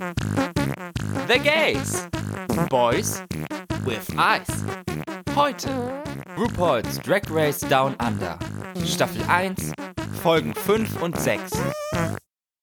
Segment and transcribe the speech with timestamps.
[0.00, 2.08] The Gays.
[2.70, 3.22] Boys
[3.84, 4.48] with Eyes.
[5.36, 5.68] Heute
[6.38, 8.38] RuPaul's Drag Race Down Under.
[8.86, 9.74] Staffel 1,
[10.22, 11.52] Folgen 5 und 6.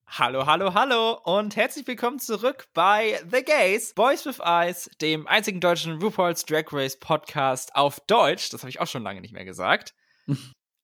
[0.07, 5.59] Hallo, hallo, hallo und herzlich willkommen zurück bei The Gays, Boys with Eyes, dem einzigen
[5.59, 8.49] deutschen RuPaul's Drag Race Podcast auf Deutsch.
[8.49, 9.93] Das habe ich auch schon lange nicht mehr gesagt.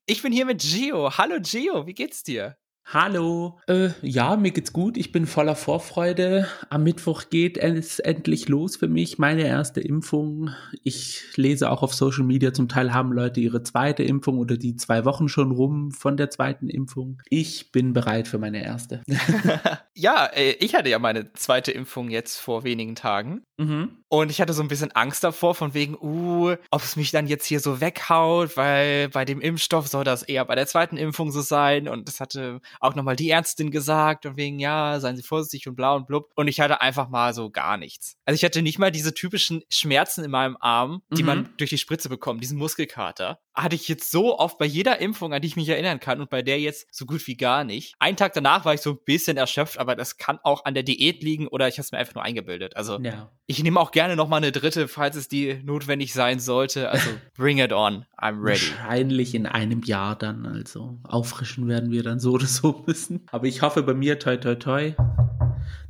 [0.06, 1.18] Ich bin hier mit Gio.
[1.18, 2.58] Hallo Gio, wie geht's dir?
[2.86, 3.60] Hallo.
[3.68, 4.98] Äh, ja, mir geht's gut.
[4.98, 6.48] Ich bin voller Vorfreude.
[6.70, 9.18] Am Mittwoch geht es endlich los für mich.
[9.18, 10.52] Meine erste Impfung.
[10.84, 14.76] Ich lese auch auf Social Media, zum Teil haben Leute ihre zweite Impfung oder die
[14.76, 17.22] zwei Wochen schon rum von der zweiten Impfung.
[17.30, 19.02] Ich bin bereit für meine erste.
[19.96, 23.44] ja, äh, ich hatte ja meine zweite Impfung jetzt vor wenigen Tagen.
[23.58, 24.04] Mhm.
[24.10, 27.26] Und ich hatte so ein bisschen Angst davor, von wegen, uh, ob es mich dann
[27.26, 31.32] jetzt hier so weghaut, weil bei dem Impfstoff soll das eher bei der zweiten Impfung
[31.32, 31.88] so sein.
[31.88, 35.76] Und das hatte auch nochmal die Ärztin gesagt und wegen, ja, seien Sie vorsichtig und
[35.76, 36.32] blau und blub.
[36.36, 38.18] Und ich hatte einfach mal so gar nichts.
[38.26, 41.28] Also ich hatte nicht mal diese typischen Schmerzen in meinem Arm, die mhm.
[41.28, 43.40] man durch die Spritze bekommt, diesen Muskelkater.
[43.54, 46.30] Hatte ich jetzt so oft bei jeder Impfung, an die ich mich erinnern kann und
[46.30, 47.96] bei der jetzt so gut wie gar nicht.
[48.00, 50.84] Einen Tag danach war ich so ein bisschen erschöpft, aber das kann auch an der
[50.84, 52.76] Diät liegen oder ich habe es mir einfach nur eingebildet.
[52.76, 53.32] Also ja.
[53.46, 56.90] ich nehme auch gerne nochmal eine dritte, falls es die notwendig sein sollte.
[56.90, 58.06] Also bring it on.
[58.18, 58.62] I'm ready.
[58.78, 60.46] Wahrscheinlich in einem Jahr dann.
[60.46, 63.28] Also auffrischen werden wir dann so oder so müssen.
[63.32, 64.94] Aber ich hoffe bei mir, toi, toi, toi,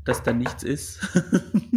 [0.06, 1.00] dass da nichts ist.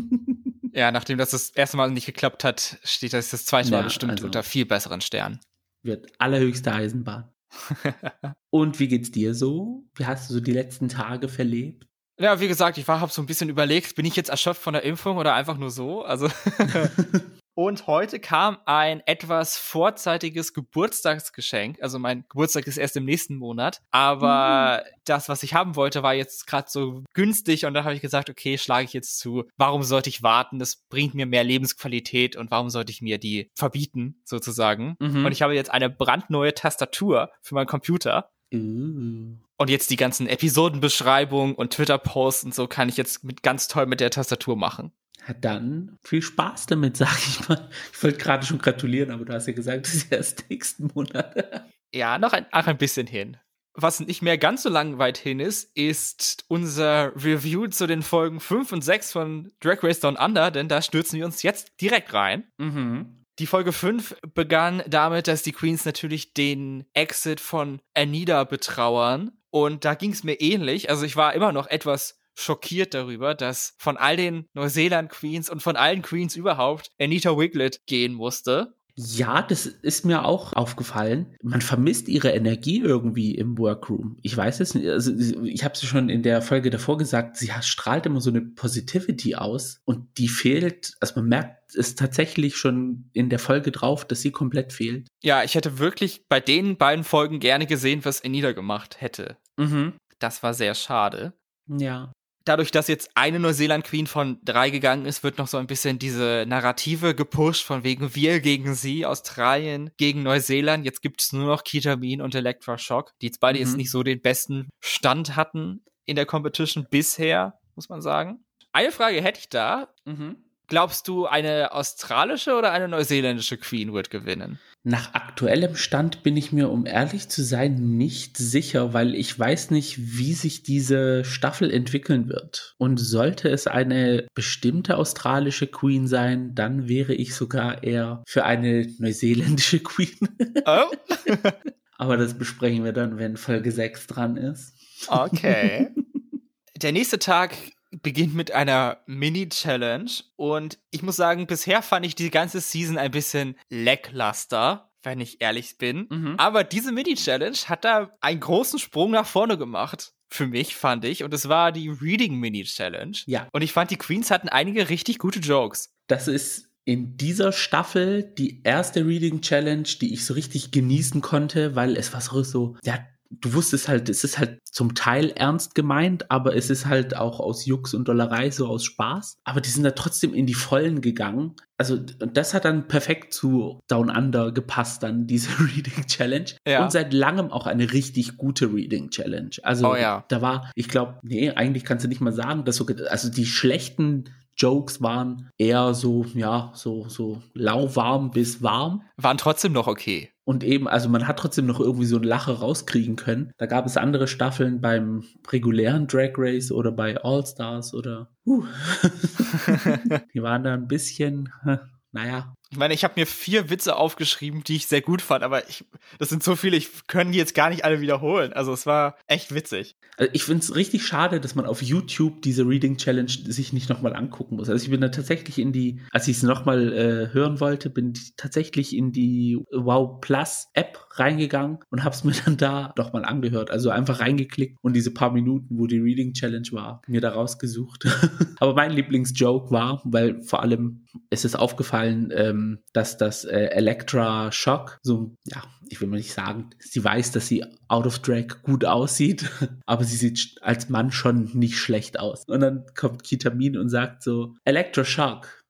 [0.72, 3.82] ja, nachdem das das erste Mal nicht geklappt hat, steht das das zweite Mal ja,
[3.84, 5.40] bestimmt also unter viel besseren Sternen.
[5.86, 7.30] Wird allerhöchste Eisenbahn.
[8.50, 9.84] Und wie geht's dir so?
[9.94, 11.86] Wie hast du so die letzten Tage verlebt?
[12.18, 14.72] Ja, wie gesagt, ich war, habe so ein bisschen überlegt, bin ich jetzt erschöpft von
[14.72, 16.02] der Impfung oder einfach nur so?
[16.02, 16.28] Also
[17.58, 21.78] Und heute kam ein etwas vorzeitiges Geburtstagsgeschenk.
[21.80, 23.80] Also mein Geburtstag ist erst im nächsten Monat.
[23.90, 24.90] Aber mhm.
[25.06, 27.64] das, was ich haben wollte, war jetzt gerade so günstig.
[27.64, 29.44] Und da habe ich gesagt, okay, schlage ich jetzt zu.
[29.56, 30.58] Warum sollte ich warten?
[30.58, 32.36] Das bringt mir mehr Lebensqualität.
[32.36, 34.96] Und warum sollte ich mir die verbieten, sozusagen?
[34.98, 35.24] Mhm.
[35.24, 38.28] Und ich habe jetzt eine brandneue Tastatur für meinen Computer.
[38.52, 39.38] Uh.
[39.56, 43.86] Und jetzt die ganzen Episodenbeschreibungen und Twitter-Posts und so kann ich jetzt mit ganz toll
[43.86, 44.92] mit der Tastatur machen.
[45.26, 47.69] Ja, dann viel Spaß damit, sag ich mal.
[47.92, 51.66] Ich wollte gerade schon gratulieren, aber du hast ja gesagt, das ist erst nächsten Monat.
[51.92, 53.37] ja, noch ein, ach, ein bisschen hin.
[53.78, 58.41] Was nicht mehr ganz so lang weit hin ist, ist unser Review zu den Folgen
[58.41, 62.14] 5 und 6 von Drag Race Down Under, denn da stürzen wir uns jetzt direkt
[62.14, 62.44] rein.
[62.56, 63.25] Mhm.
[63.38, 69.32] Die Folge 5 begann damit, dass die Queens natürlich den Exit von Anita betrauern.
[69.50, 70.88] Und da ging es mir ähnlich.
[70.88, 75.76] Also ich war immer noch etwas schockiert darüber, dass von all den Neuseeland-Queens und von
[75.76, 78.76] allen Queens überhaupt Anita Wiglet gehen musste.
[78.98, 81.36] Ja, das ist mir auch aufgefallen.
[81.42, 84.16] Man vermisst ihre Energie irgendwie im Workroom.
[84.22, 84.88] Ich weiß es nicht.
[84.88, 85.12] Also
[85.44, 89.34] ich habe es schon in der Folge davor gesagt, sie strahlt immer so eine Positivity
[89.34, 90.94] aus und die fehlt.
[91.00, 95.08] Also man merkt es tatsächlich schon in der Folge drauf, dass sie komplett fehlt.
[95.22, 99.36] Ja, ich hätte wirklich bei den beiden Folgen gerne gesehen, was Anita gemacht hätte.
[99.58, 99.92] Mhm.
[100.19, 101.34] Das war sehr schade.
[101.69, 102.12] Ja
[102.46, 106.44] dadurch, dass jetzt eine Neuseeland-Queen von drei gegangen ist, wird noch so ein bisschen diese
[106.48, 110.86] Narrative gepusht, von wegen wir gegen sie, Australien gegen Neuseeland.
[110.86, 113.64] Jetzt gibt es nur noch Ketamin und Electroshock, die jetzt beide mhm.
[113.64, 118.44] jetzt nicht so den besten Stand hatten in der Competition bisher, muss man sagen.
[118.72, 119.88] Eine Frage hätte ich da.
[120.04, 120.36] Mhm.
[120.68, 124.58] Glaubst du, eine australische oder eine neuseeländische Queen wird gewinnen?
[124.88, 129.72] Nach aktuellem Stand bin ich mir, um ehrlich zu sein, nicht sicher, weil ich weiß
[129.72, 132.76] nicht, wie sich diese Staffel entwickeln wird.
[132.78, 138.86] Und sollte es eine bestimmte australische Queen sein, dann wäre ich sogar eher für eine
[139.00, 140.20] neuseeländische Queen.
[140.64, 140.92] Oh.
[141.98, 144.72] Aber das besprechen wir dann, wenn Folge 6 dran ist.
[145.08, 145.88] Okay.
[146.76, 147.56] Der nächste Tag
[148.02, 153.10] beginnt mit einer Mini-Challenge und ich muss sagen, bisher fand ich die ganze Season ein
[153.10, 156.06] bisschen lackluster, wenn ich ehrlich bin.
[156.10, 156.34] Mhm.
[156.38, 160.12] Aber diese Mini-Challenge hat da einen großen Sprung nach vorne gemacht.
[160.28, 161.22] Für mich fand ich.
[161.22, 163.16] Und es war die Reading Mini-Challenge.
[163.26, 163.48] Ja.
[163.52, 165.94] Und ich fand, die Queens hatten einige richtig gute Jokes.
[166.08, 171.75] Das ist in dieser Staffel die erste Reading Challenge, die ich so richtig genießen konnte,
[171.75, 176.31] weil es war so, ja, du wusstest halt, es ist halt zum Teil ernst gemeint,
[176.31, 179.38] aber es ist halt auch aus Jux und Dollerei, so aus Spaß.
[179.44, 181.55] Aber die sind da trotzdem in die Vollen gegangen.
[181.78, 186.50] Also das hat dann perfekt zu Down Under gepasst, dann diese Reading Challenge.
[186.67, 186.84] Ja.
[186.84, 189.50] Und seit langem auch eine richtig gute Reading Challenge.
[189.62, 190.25] Also oh, ja.
[190.28, 193.46] da war, ich glaube, nee, eigentlich kannst du nicht mal sagen, dass so, also die
[193.46, 194.25] schlechten
[194.56, 199.02] Jokes waren eher so, ja, so, so lauwarm bis warm.
[199.17, 200.31] Waren trotzdem noch okay.
[200.46, 203.50] Und eben, also man hat trotzdem noch irgendwie so ein Lache rauskriegen können.
[203.58, 208.62] Da gab es andere Staffeln beim regulären Drag Race oder bei All Stars oder, uh.
[210.34, 211.52] die waren da ein bisschen,
[212.12, 215.68] naja, ich meine, ich habe mir vier Witze aufgeschrieben, die ich sehr gut fand, aber
[215.68, 215.84] ich,
[216.18, 218.52] das sind so viele, ich können die jetzt gar nicht alle wiederholen.
[218.52, 219.96] Also es war echt witzig.
[220.16, 223.88] Also ich finde es richtig schade, dass man auf YouTube diese Reading Challenge sich nicht
[223.88, 224.68] nochmal angucken muss.
[224.68, 228.14] Also ich bin da tatsächlich in die, als ich es nochmal äh, hören wollte, bin
[228.16, 233.24] ich tatsächlich in die Wow Plus App reingegangen und habe es mir dann da nochmal
[233.24, 233.70] angehört.
[233.70, 238.06] Also einfach reingeklickt und diese paar Minuten, wo die Reading Challenge war, mir da rausgesucht.
[238.58, 242.56] aber mein Lieblingsjoke war, weil vor allem es ist aufgefallen, ähm,
[242.93, 247.49] dass das äh, Electra Shock so, ja, ich will mal nicht sagen, sie weiß, dass
[247.49, 249.50] sie out of drag gut aussieht,
[249.87, 252.44] aber sie sieht als Mann schon nicht schlecht aus.
[252.47, 255.64] Und dann kommt Kitamin und sagt so, Electra Shock,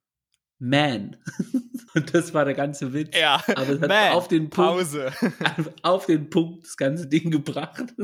[0.59, 1.17] man.
[1.95, 3.17] Und das war der ganze Witz.
[3.17, 5.13] Ja, aber es hat man, auf den Punkt, Pause.
[5.83, 7.95] auf den Punkt das ganze Ding gebracht.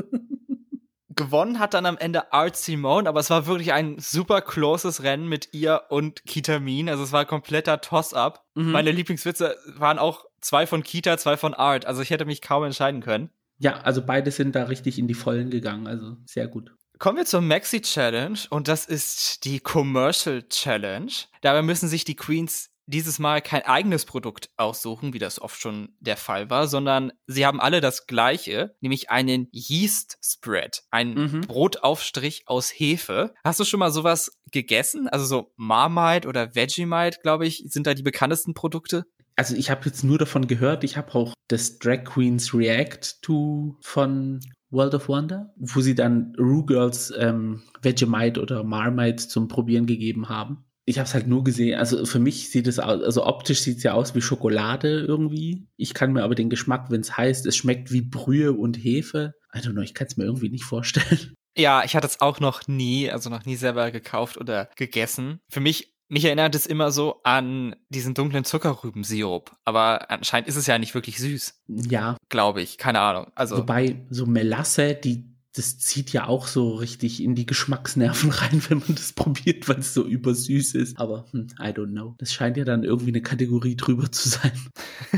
[1.15, 5.27] Gewonnen hat dann am Ende Art Simone, aber es war wirklich ein super closes Rennen
[5.27, 6.89] mit ihr und Kitamin.
[6.89, 8.45] Also es war ein kompletter Toss-up.
[8.55, 8.71] Mhm.
[8.71, 11.85] Meine Lieblingswitze waren auch zwei von Kita, zwei von Art.
[11.85, 13.29] Also ich hätte mich kaum entscheiden können.
[13.57, 15.87] Ja, also beide sind da richtig in die Vollen gegangen.
[15.87, 16.71] Also sehr gut.
[16.99, 21.11] Kommen wir zur Maxi Challenge und das ist die Commercial Challenge.
[21.41, 25.95] Dabei müssen sich die Queens dieses Mal kein eigenes Produkt aussuchen, wie das oft schon
[25.99, 31.41] der Fall war, sondern sie haben alle das gleiche, nämlich einen Yeast Spread, einen mhm.
[31.41, 33.33] Brotaufstrich aus Hefe.
[33.43, 35.07] Hast du schon mal sowas gegessen?
[35.07, 39.05] Also so Marmite oder Vegemite, glaube ich, sind da die bekanntesten Produkte?
[39.35, 43.77] Also ich habe jetzt nur davon gehört, ich habe auch das Drag Queens React to
[43.81, 44.39] von
[44.69, 50.29] World of Wonder, wo sie dann Rue Girls ähm, Vegemite oder Marmite zum Probieren gegeben
[50.29, 53.61] haben ich habe es halt nur gesehen, also für mich sieht es aus, also optisch
[53.61, 55.67] sieht es ja aus wie Schokolade irgendwie.
[55.77, 59.33] Ich kann mir aber den Geschmack, wenn es heißt, es schmeckt wie Brühe und Hefe.
[59.55, 61.35] I don't know, ich kann es mir irgendwie nicht vorstellen.
[61.55, 65.39] Ja, ich hatte es auch noch nie, also noch nie selber gekauft oder gegessen.
[65.49, 69.51] Für mich, mich erinnert es immer so an diesen dunklen Zuckerrübensirup.
[69.63, 71.61] Aber anscheinend ist es ja nicht wirklich süß.
[71.67, 72.17] Ja.
[72.29, 73.27] Glaube ich, keine Ahnung.
[73.35, 73.59] Also.
[73.59, 78.79] Wobei so Melasse, die das zieht ja auch so richtig in die Geschmacksnerven rein, wenn
[78.79, 80.99] man das probiert, weil es so übersüß ist.
[80.99, 82.15] Aber hm, I don't know.
[82.17, 84.51] Das scheint ja dann irgendwie eine Kategorie drüber zu sein.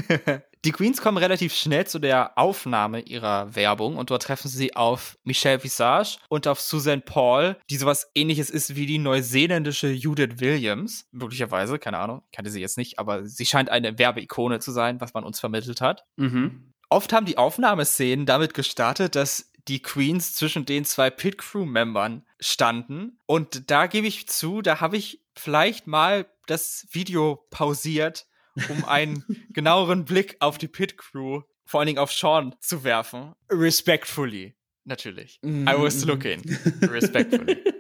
[0.66, 5.16] Die Queens kommen relativ schnell zu der Aufnahme ihrer Werbung und dort treffen sie auf
[5.24, 11.08] Michelle Visage und auf Susan Paul, die sowas ähnliches ist wie die neuseeländische Judith Williams.
[11.12, 15.14] Möglicherweise, keine Ahnung, kannte sie jetzt nicht, aber sie scheint eine Werbeikone zu sein, was
[15.14, 16.04] man uns vermittelt hat.
[16.16, 16.74] Mhm.
[16.90, 22.26] Oft haben die Aufnahmeszenen damit gestartet, dass die Queens zwischen den zwei Pit Crew Membern
[22.40, 23.20] standen.
[23.26, 28.28] Und da gebe ich zu, da habe ich vielleicht mal das Video pausiert,
[28.70, 33.34] um einen genaueren Blick auf die Pit Crew, vor allen Dingen auf Sean zu werfen.
[33.50, 35.40] Respectfully, natürlich.
[35.42, 35.74] Mm -hmm.
[35.74, 36.42] I was looking.
[36.82, 37.64] Respectfully.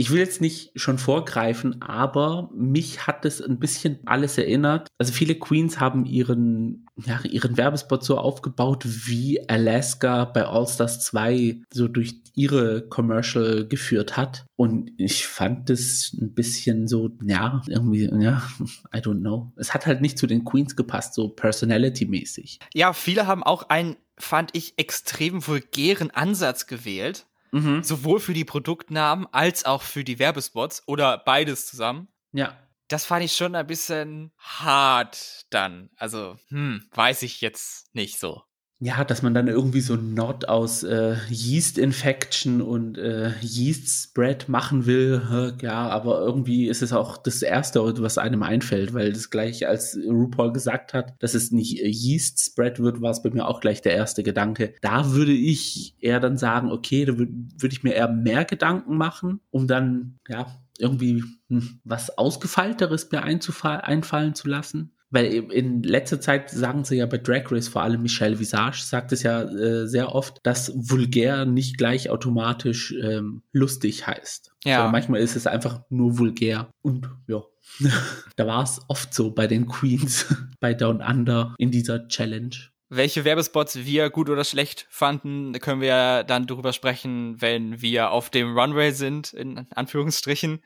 [0.00, 4.86] Ich will jetzt nicht schon vorgreifen, aber mich hat es ein bisschen alles erinnert.
[4.96, 11.04] Also viele Queens haben ihren, ja, ihren Werbespot so aufgebaut, wie Alaska bei All Stars
[11.04, 14.46] 2 so durch ihre Commercial geführt hat.
[14.54, 18.48] Und ich fand es ein bisschen so, ja, irgendwie, ja,
[18.94, 19.50] I don't know.
[19.56, 22.60] Es hat halt nicht zu den Queens gepasst, so personality-mäßig.
[22.72, 27.26] Ja, viele haben auch einen, fand ich, extrem vulgären Ansatz gewählt.
[27.52, 27.82] Mhm.
[27.82, 32.08] Sowohl für die Produktnamen als auch für die Werbespots oder beides zusammen.
[32.32, 32.56] Ja.
[32.88, 35.90] Das fand ich schon ein bisschen hart dann.
[35.96, 38.42] Also, hm, weiß ich jetzt nicht so.
[38.80, 44.10] Ja, dass man dann irgendwie so ein Not aus äh, Yeast Infection und äh, Yeast
[44.10, 45.56] Spread machen will.
[45.60, 49.98] Ja, aber irgendwie ist es auch das Erste, was einem einfällt, weil das gleich als
[50.08, 53.60] RuPaul gesagt hat, dass es nicht äh, Yeast Spread wird, war es bei mir auch
[53.60, 54.74] gleich der erste Gedanke.
[54.80, 58.96] Da würde ich eher dann sagen, okay, da würde würd ich mir eher mehr Gedanken
[58.96, 64.92] machen, um dann, ja, irgendwie hm, was Ausgefeilteres mir einfallen zu lassen.
[65.10, 69.12] Weil in letzter Zeit sagen sie ja bei Drag Race, vor allem Michelle Visage sagt
[69.12, 74.52] es ja äh, sehr oft, dass vulgär nicht gleich automatisch ähm, lustig heißt.
[74.64, 74.84] Ja.
[74.84, 76.70] So, manchmal ist es einfach nur vulgär.
[76.82, 77.42] Und ja,
[78.36, 80.26] da war es oft so bei den Queens,
[80.60, 82.54] bei Down Under in dieser Challenge.
[82.90, 88.30] Welche Werbespots wir gut oder schlecht fanden, können wir dann darüber sprechen, wenn wir auf
[88.30, 90.60] dem Runway sind, in Anführungsstrichen.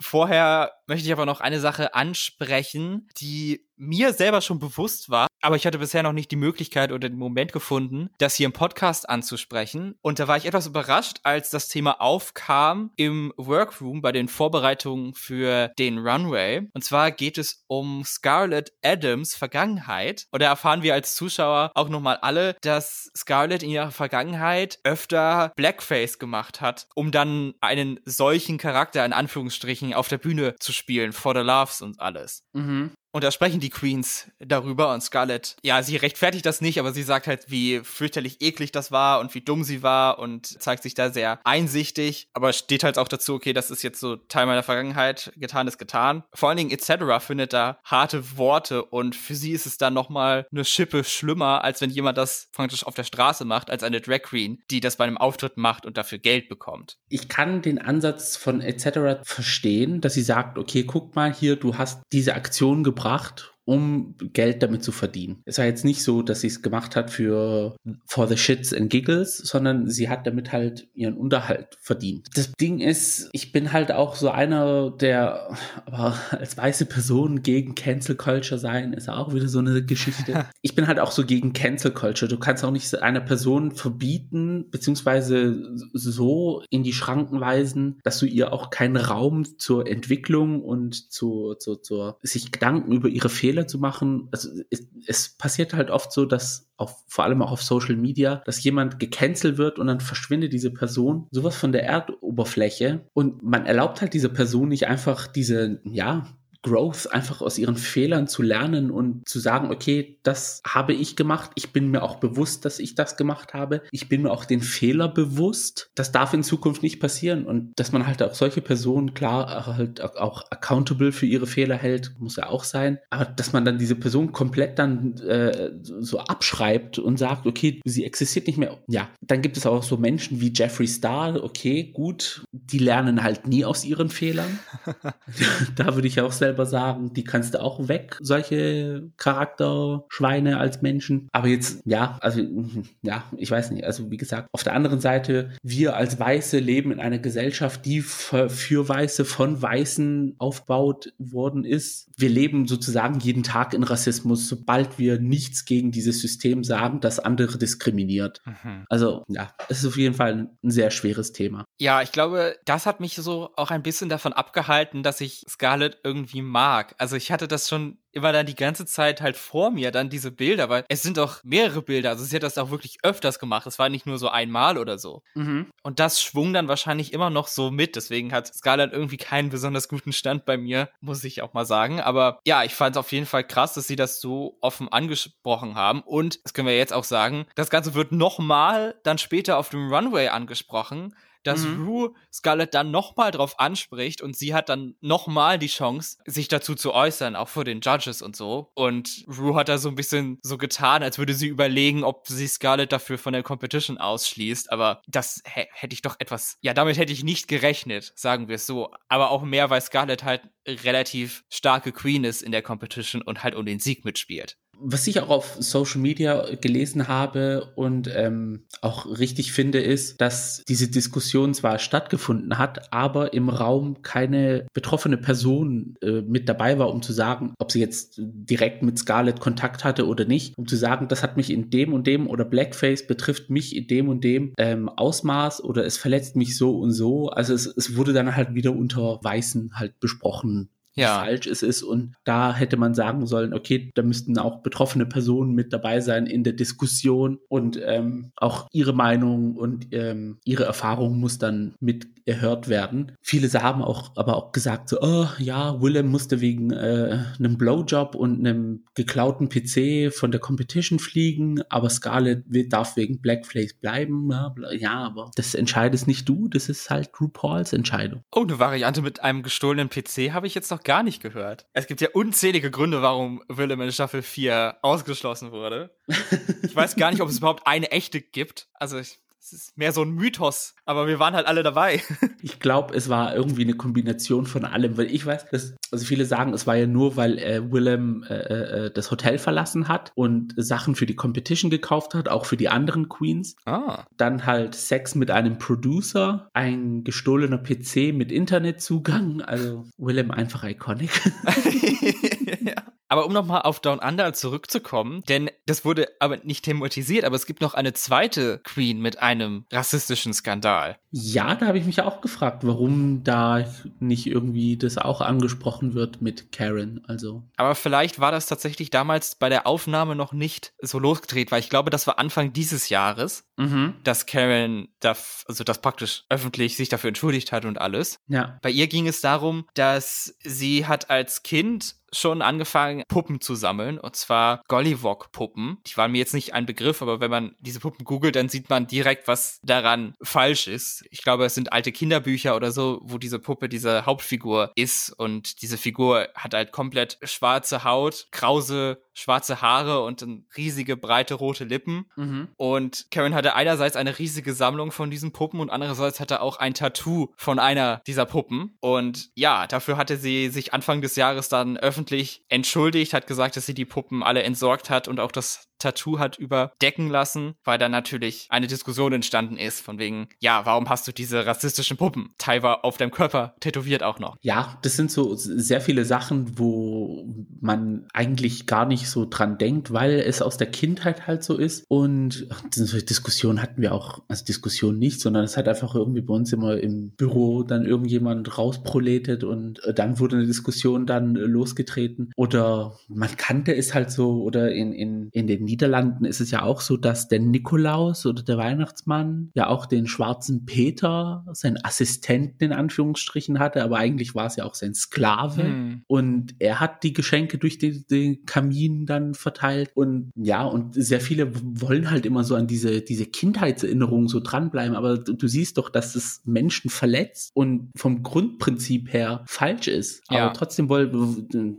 [0.00, 5.56] Vorher möchte ich aber noch eine Sache ansprechen, die mir selber schon bewusst war, aber
[5.56, 9.08] ich hatte bisher noch nicht die Möglichkeit oder den Moment gefunden, das hier im Podcast
[9.08, 9.96] anzusprechen.
[10.02, 15.14] Und da war ich etwas überrascht, als das Thema aufkam im Workroom bei den Vorbereitungen
[15.14, 16.68] für den Runway.
[16.74, 20.26] Und zwar geht es um Scarlett Adams Vergangenheit.
[20.30, 25.52] Und da erfahren wir als Zuschauer auch nochmal alle, dass Scarlett in ihrer Vergangenheit öfter
[25.56, 31.12] Blackface gemacht hat, um dann einen solchen Charakter in Anführungsstrichen auf der Bühne zu spielen,
[31.12, 32.42] for the loves und alles.
[32.52, 32.92] Mhm.
[33.12, 37.02] Und da sprechen die Queens darüber und Scarlett, ja, sie rechtfertigt das nicht, aber sie
[37.02, 40.94] sagt halt, wie fürchterlich eklig das war und wie dumm sie war und zeigt sich
[40.94, 44.62] da sehr einsichtig, aber steht halt auch dazu, okay, das ist jetzt so Teil meiner
[44.62, 46.22] Vergangenheit, getan ist getan.
[46.32, 47.24] Vor allen Dingen etc.
[47.24, 51.80] findet da harte Worte und für sie ist es dann nochmal eine Schippe schlimmer, als
[51.80, 55.04] wenn jemand das praktisch auf der Straße macht, als eine Drag Queen, die das bei
[55.04, 56.98] einem Auftritt macht und dafür Geld bekommt.
[57.08, 59.24] Ich kann den Ansatz von etc.
[59.24, 64.16] verstehen, dass sie sagt, okay, guck mal hier, du hast diese Aktion gebracht, gebracht um
[64.32, 65.42] Geld damit zu verdienen.
[65.44, 67.76] Es war jetzt nicht so, dass sie es gemacht hat für
[68.06, 72.28] for the shits and giggles, sondern sie hat damit halt ihren Unterhalt verdient.
[72.34, 77.76] Das Ding ist, ich bin halt auch so einer, der aber als weiße Person gegen
[77.76, 80.46] Cancel Culture sein, ist auch wieder so eine Geschichte.
[80.62, 82.28] ich bin halt auch so gegen Cancel Culture.
[82.28, 88.26] Du kannst auch nicht einer Person verbieten, beziehungsweise so in die Schranken weisen, dass du
[88.26, 93.49] ihr auch keinen Raum zur Entwicklung und zu, zu, zur sich Gedanken über ihre Fehler
[93.50, 94.28] Fehler zu machen.
[94.30, 98.42] Also es, es passiert halt oft so, dass auf, vor allem auch auf Social Media,
[98.46, 103.66] dass jemand gecancelt wird und dann verschwindet diese Person sowas von der Erdoberfläche und man
[103.66, 106.26] erlaubt halt dieser Person nicht einfach diese, ja,
[106.62, 111.50] Growth, einfach aus ihren Fehlern zu lernen und zu sagen, okay, das habe ich gemacht.
[111.54, 113.82] Ich bin mir auch bewusst, dass ich das gemacht habe.
[113.90, 115.90] Ich bin mir auch den Fehler bewusst.
[115.94, 120.02] Das darf in Zukunft nicht passieren und dass man halt auch solche Personen klar halt
[120.02, 122.98] auch accountable für ihre Fehler hält, muss ja auch sein.
[123.10, 128.04] Aber dass man dann diese Person komplett dann äh, so abschreibt und sagt, okay, sie
[128.04, 128.78] existiert nicht mehr.
[128.86, 131.42] Ja, dann gibt es auch so Menschen wie Jeffree Star.
[131.42, 134.58] Okay, gut, die lernen halt nie aus ihren Fehlern.
[135.76, 140.82] da würde ich auch selber selber sagen, die kannst du auch weg, solche Charakterschweine als
[140.82, 141.28] Menschen.
[141.30, 142.40] Aber jetzt, ja, also,
[143.02, 143.84] ja, ich weiß nicht.
[143.84, 148.00] Also, wie gesagt, auf der anderen Seite, wir als Weiße leben in einer Gesellschaft, die
[148.00, 152.08] für, Weiße von Weißen aufgebaut worden ist.
[152.16, 157.20] Wir leben sozusagen jeden Tag in Rassismus, sobald wir nichts gegen dieses System sagen, das
[157.20, 158.40] andere diskriminiert.
[158.44, 158.84] Mhm.
[158.88, 161.64] Also, ja, es ist auf jeden Fall ein sehr schweres Thema.
[161.78, 166.00] Ja, ich glaube, das hat mich so auch ein bisschen davon abgehalten, dass ich Scarlett
[166.02, 166.94] irgendwie irgendwie mag.
[166.98, 170.32] Also ich hatte das schon immer dann die ganze Zeit halt vor mir, dann diese
[170.32, 172.10] Bilder, weil es sind auch mehrere Bilder.
[172.10, 173.66] Also sie hat das auch wirklich öfters gemacht.
[173.66, 175.22] Es war nicht nur so einmal oder so.
[175.34, 175.70] Mhm.
[175.82, 177.94] Und das schwung dann wahrscheinlich immer noch so mit.
[177.94, 182.00] Deswegen hat Scarlett irgendwie keinen besonders guten Stand bei mir, muss ich auch mal sagen.
[182.00, 185.76] Aber ja, ich fand es auf jeden Fall krass, dass sie das so offen angesprochen
[185.76, 186.00] haben.
[186.00, 189.92] Und das können wir jetzt auch sagen, das Ganze wird nochmal dann später auf dem
[189.92, 191.86] Runway angesprochen dass mhm.
[191.86, 196.74] Rue Scarlett dann nochmal drauf anspricht und sie hat dann nochmal die Chance, sich dazu
[196.74, 198.70] zu äußern, auch vor den Judges und so.
[198.74, 202.46] Und Rue hat da so ein bisschen so getan, als würde sie überlegen, ob sie
[202.46, 204.72] Scarlett dafür von der Competition ausschließt.
[204.72, 208.66] Aber das hätte ich doch etwas, ja, damit hätte ich nicht gerechnet, sagen wir es
[208.66, 208.90] so.
[209.08, 213.54] Aber auch mehr, weil Scarlett halt relativ starke Queen ist in der Competition und halt
[213.54, 219.06] um den Sieg mitspielt was ich auch auf Social Media gelesen habe und ähm, auch
[219.18, 225.96] richtig finde, ist, dass diese Diskussion zwar stattgefunden hat, aber im Raum keine betroffene Person
[226.02, 230.06] äh, mit dabei war, um zu sagen, ob sie jetzt direkt mit Scarlett Kontakt hatte
[230.06, 233.50] oder nicht, um zu sagen, das hat mich in dem und dem oder Blackface betrifft
[233.50, 237.28] mich in dem und dem ähm, Ausmaß oder es verletzt mich so und so.
[237.28, 241.20] Also es, es wurde dann halt wieder unter Weißen halt besprochen ja.
[241.20, 241.82] falsch es ist.
[241.82, 246.26] Und da hätte man sagen sollen, okay, da müssten auch betroffene Personen mit dabei sein
[246.26, 252.08] in der Diskussion und ähm, auch ihre Meinung und ähm, ihre Erfahrung muss dann mit
[252.26, 253.12] erhört werden.
[253.20, 258.14] Viele haben auch aber auch gesagt so, oh ja, Willem musste wegen äh, einem Blowjob
[258.14, 264.30] und einem geklauten PC von der Competition fliegen, aber Scarlett darf wegen Blackface bleiben.
[264.72, 268.22] Ja, aber das entscheidest nicht du, das ist halt RuPauls Entscheidung.
[268.32, 271.66] Oh, eine Variante mit einem gestohlenen PC habe ich jetzt noch gar nicht gehört.
[271.72, 275.90] Es gibt ja unzählige Gründe, warum Willem in Staffel 4 ausgeschlossen wurde.
[276.62, 278.68] ich weiß gar nicht, ob es überhaupt eine echte gibt.
[278.74, 282.02] Also ich es ist mehr so ein Mythos, aber wir waren halt alle dabei.
[282.42, 286.26] ich glaube, es war irgendwie eine Kombination von allem, weil ich weiß, dass, also viele
[286.26, 290.52] sagen, es war ja nur, weil äh, Willem äh, äh, das Hotel verlassen hat und
[290.56, 293.56] Sachen für die Competition gekauft hat, auch für die anderen Queens.
[293.64, 294.04] Ah.
[294.16, 301.10] Dann halt Sex mit einem Producer, ein gestohlener PC mit Internetzugang, also Willem einfach iconic.
[302.60, 302.74] ja.
[303.10, 307.44] Aber um nochmal auf Down Under zurückzukommen, denn das wurde aber nicht thematisiert, aber es
[307.44, 310.96] gibt noch eine zweite Queen mit einem rassistischen Skandal.
[311.10, 313.64] Ja, da habe ich mich auch gefragt, warum da
[313.98, 317.02] nicht irgendwie das auch angesprochen wird mit Karen.
[317.08, 317.42] Also.
[317.56, 321.68] Aber vielleicht war das tatsächlich damals bei der Aufnahme noch nicht so losgedreht, weil ich
[321.68, 323.94] glaube, das war Anfang dieses Jahres, mhm.
[324.04, 325.16] dass Karen da,
[325.48, 328.20] also das praktisch öffentlich sich dafür entschuldigt hat und alles.
[328.28, 328.60] Ja.
[328.62, 333.98] Bei ihr ging es darum, dass sie hat als Kind schon angefangen, Puppen zu sammeln.
[333.98, 335.78] Und zwar Gollywog-Puppen.
[335.86, 338.70] Die waren mir jetzt nicht ein Begriff, aber wenn man diese Puppen googelt, dann sieht
[338.70, 341.04] man direkt, was daran falsch ist.
[341.10, 345.10] Ich glaube, es sind alte Kinderbücher oder so, wo diese Puppe diese Hauptfigur ist.
[345.10, 350.24] Und diese Figur hat halt komplett schwarze Haut, krause schwarze Haare und
[350.56, 352.06] riesige breite rote Lippen.
[352.16, 352.48] Mhm.
[352.56, 356.74] Und Karen hatte einerseits eine riesige Sammlung von diesen Puppen und andererseits hatte auch ein
[356.74, 358.76] Tattoo von einer dieser Puppen.
[358.80, 363.66] Und ja, dafür hatte sie sich Anfang des Jahres dann öffentlich entschuldigt, hat gesagt, dass
[363.66, 367.88] sie die Puppen alle entsorgt hat und auch das Tattoo hat überdecken lassen, weil da
[367.88, 372.84] natürlich eine Diskussion entstanden ist, von wegen, ja, warum hast du diese rassistischen Puppen teilweise
[372.84, 374.36] auf deinem Körper tätowiert auch noch?
[374.42, 377.26] Ja, das sind so sehr viele Sachen, wo
[377.60, 381.84] man eigentlich gar nicht so dran denkt, weil es aus der Kindheit halt so ist.
[381.88, 386.34] Und diese Diskussion hatten wir auch, also Diskussion nicht, sondern es hat einfach irgendwie bei
[386.34, 392.32] uns immer im Büro dann irgendjemand rausproletet und dann wurde eine Diskussion dann losgetreten.
[392.36, 396.62] Oder man kannte es halt so, oder in, in, in den Niederlanden ist es ja
[396.62, 402.64] auch so, dass der Nikolaus oder der Weihnachtsmann ja auch den schwarzen Peter, seinen Assistenten
[402.64, 405.62] in Anführungsstrichen hatte, aber eigentlich war es ja auch sein Sklave.
[405.62, 406.02] Hm.
[406.08, 409.90] Und er hat die Geschenke durch den, den Kamin dann verteilt.
[409.94, 414.96] Und ja, und sehr viele wollen halt immer so an diese, diese Kindheitserinnerungen so dranbleiben.
[414.96, 420.22] Aber du, du siehst doch, dass es Menschen verletzt und vom Grundprinzip her falsch ist.
[420.30, 420.46] Ja.
[420.46, 421.12] Aber trotzdem wollen,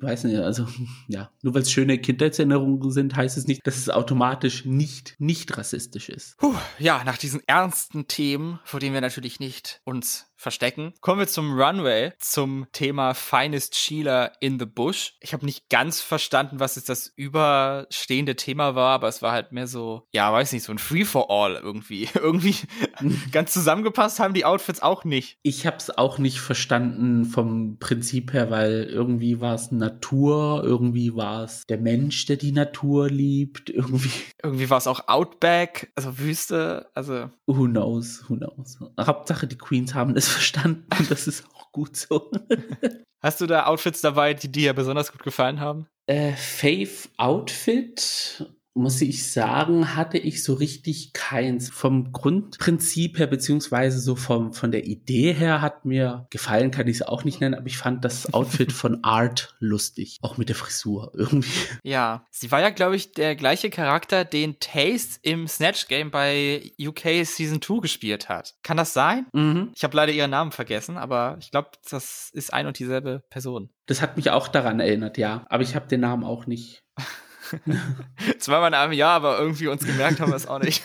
[0.02, 0.66] weiß nicht, also
[1.08, 5.58] ja, nur weil es schöne Kindheitserinnerungen sind, heißt es nicht, dass es automatisch nicht, nicht
[5.58, 6.38] rassistisch ist.
[6.38, 10.94] Puh, ja, nach diesen ernsten Themen, vor denen wir natürlich nicht uns verstecken.
[11.02, 15.14] Kommen wir zum Runway, zum Thema Finest Sheila in the Bush.
[15.20, 19.52] Ich habe nicht ganz verstanden, was jetzt das überstehende Thema war, aber es war halt
[19.52, 22.10] mehr so, ja, weiß nicht, so ein Free-for-All irgendwie.
[22.16, 22.56] irgendwie
[23.32, 25.38] ganz zusammengepasst haben die Outfits auch nicht.
[25.44, 31.16] Ich habe es auch nicht verstanden vom Prinzip her, weil irgendwie war es Natur, irgendwie
[31.16, 34.12] war es der Mensch, der die Natur liebt, irgendwie.
[34.42, 37.30] Irgendwie war es auch Outback, also Wüste, also.
[37.46, 38.80] Who knows, who knows.
[39.00, 42.32] Hauptsache die Queens haben es verstanden das ist auch gut so.
[43.24, 45.88] Hast du da Outfits dabei, die dir besonders gut gefallen haben?
[46.08, 51.70] Äh, Faith Outfit muss ich sagen, hatte ich so richtig keins.
[51.70, 56.98] Vom Grundprinzip her, beziehungsweise so vom, von der Idee her hat mir gefallen, kann ich
[56.98, 60.18] es auch nicht nennen, aber ich fand das Outfit von Art lustig.
[60.22, 61.52] Auch mit der Frisur irgendwie.
[61.84, 66.72] Ja, sie war ja, glaube ich, der gleiche Charakter, den Taste im Snatch Game bei
[66.80, 68.56] UK Season 2 gespielt hat.
[68.64, 69.26] Kann das sein?
[69.34, 69.72] Mhm.
[69.76, 73.70] Ich habe leider ihren Namen vergessen, aber ich glaube, das ist ein und dieselbe Person.
[73.86, 75.46] Das hat mich auch daran erinnert, ja.
[75.50, 76.84] Aber ich habe den Namen auch nicht.
[78.40, 80.84] Zweimal in einem Jahr, aber irgendwie uns gemerkt haben wir es auch nicht.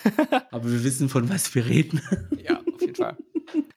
[0.50, 2.00] aber wir wissen, von was wir reden.
[2.42, 3.16] ja, auf jeden Fall.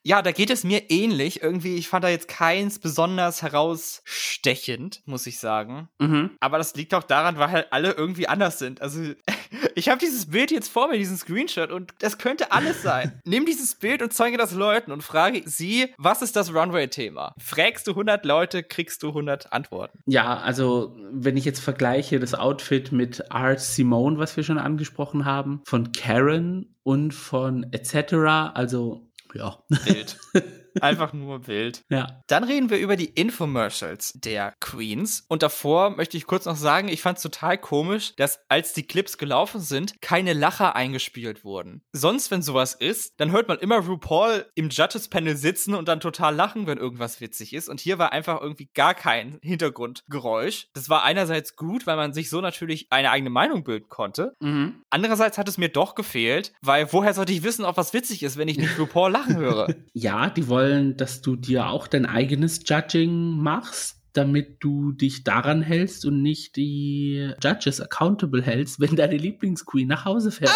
[0.02, 1.42] Ja, da geht es mir ähnlich.
[1.42, 5.88] Irgendwie, ich fand da jetzt keins besonders herausstechend, muss ich sagen.
[5.98, 6.30] Mhm.
[6.40, 8.80] Aber das liegt auch daran, weil halt alle irgendwie anders sind.
[8.80, 9.00] Also,
[9.74, 13.20] ich habe dieses Bild jetzt vor mir, diesen Screenshot, und das könnte alles sein.
[13.24, 17.34] Nimm dieses Bild und zeige das Leuten und frage sie, was ist das Runway-Thema?
[17.38, 19.98] Fragst du 100 Leute, kriegst du 100 Antworten.
[20.06, 25.24] Ja, also, wenn ich jetzt vergleiche das Outfit mit Art Simone, was wir schon angesprochen
[25.24, 28.14] haben, von Karen und von etc.,
[28.54, 29.62] also ja.
[29.68, 30.18] Wild.
[30.80, 31.82] Einfach nur wild.
[31.88, 32.22] Ja.
[32.26, 35.24] Dann reden wir über die Infomercials der Queens.
[35.28, 38.86] Und davor möchte ich kurz noch sagen, ich fand es total komisch, dass als die
[38.86, 41.82] Clips gelaufen sind, keine Lacher eingespielt wurden.
[41.92, 46.34] Sonst, wenn sowas ist, dann hört man immer RuPaul im Judges-Panel sitzen und dann total
[46.34, 47.68] lachen, wenn irgendwas witzig ist.
[47.68, 50.68] Und hier war einfach irgendwie gar kein Hintergrundgeräusch.
[50.74, 54.34] Das war einerseits gut, weil man sich so natürlich eine eigene Meinung bilden konnte.
[54.40, 54.82] Mhm.
[54.90, 58.36] Andererseits hat es mir doch gefehlt, weil woher sollte ich wissen, ob was witzig ist,
[58.36, 59.74] wenn ich nicht RuPaul lachen höre?
[59.92, 65.24] ja, die wollen wollen, dass du dir auch dein eigenes Judging machst damit du dich
[65.24, 70.52] daran hältst und nicht die Judges accountable hältst, wenn deine Lieblingsqueen nach Hause fährt.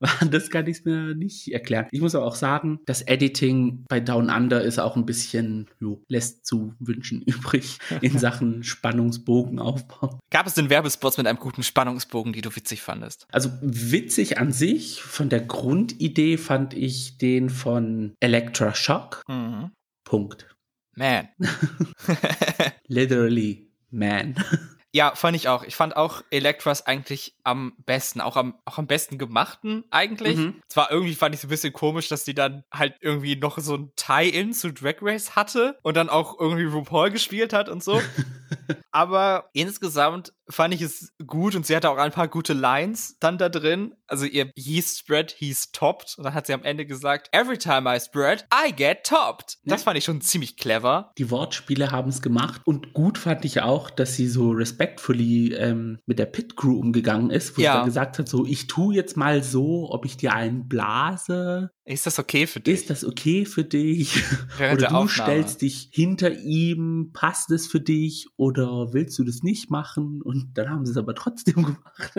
[0.30, 1.86] das kann ich mir nicht erklären.
[1.90, 6.02] Ich muss aber auch sagen, das Editing bei Down Under ist auch ein bisschen, jo,
[6.08, 10.18] lässt zu wünschen übrig in Sachen Spannungsbogenaufbau.
[10.30, 13.26] Gab es denn Werbespots mit einem guten Spannungsbogen, die du witzig fandest?
[13.32, 19.22] Also witzig an sich, von der Grundidee fand ich den von Electra Shock.
[19.28, 19.70] Mhm.
[20.04, 20.55] Punkt.
[20.96, 21.28] Man.
[22.88, 24.34] Literally man.
[24.92, 25.62] Ja, fand ich auch.
[25.62, 30.38] Ich fand auch Elektras eigentlich am besten, auch am, auch am besten gemachten eigentlich.
[30.38, 30.62] Mhm.
[30.68, 33.76] Zwar irgendwie fand ich es ein bisschen komisch, dass die dann halt irgendwie noch so
[33.76, 38.00] ein Tie-In zu Drag Race hatte und dann auch irgendwie RuPaul gespielt hat und so.
[38.90, 43.38] Aber insgesamt fand ich es gut und sie hatte auch ein paar gute Lines dann
[43.38, 43.94] da drin.
[44.06, 46.14] Also ihr hieß Spread, hieß topped.
[46.18, 49.58] Und dann hat sie am Ende gesagt, every time I spread, I get topped.
[49.64, 51.12] Das fand ich schon ziemlich clever.
[51.18, 52.62] Die Wortspiele haben es gemacht.
[52.64, 57.30] Und gut fand ich auch, dass sie so respectfully ähm, mit der Pit Crew umgegangen
[57.30, 57.72] ist, wo ja.
[57.72, 61.70] sie dann gesagt hat, so, ich tu jetzt mal so, ob ich dir einen blase.
[61.88, 62.74] Ist das okay für dich?
[62.74, 64.24] Ist das okay für dich?
[64.58, 65.08] Oder du Aufnahme.
[65.08, 70.20] stellst dich hinter ihm, passt es für dich oder willst du das nicht machen?
[70.20, 72.12] Und dann haben sie es aber trotzdem gemacht.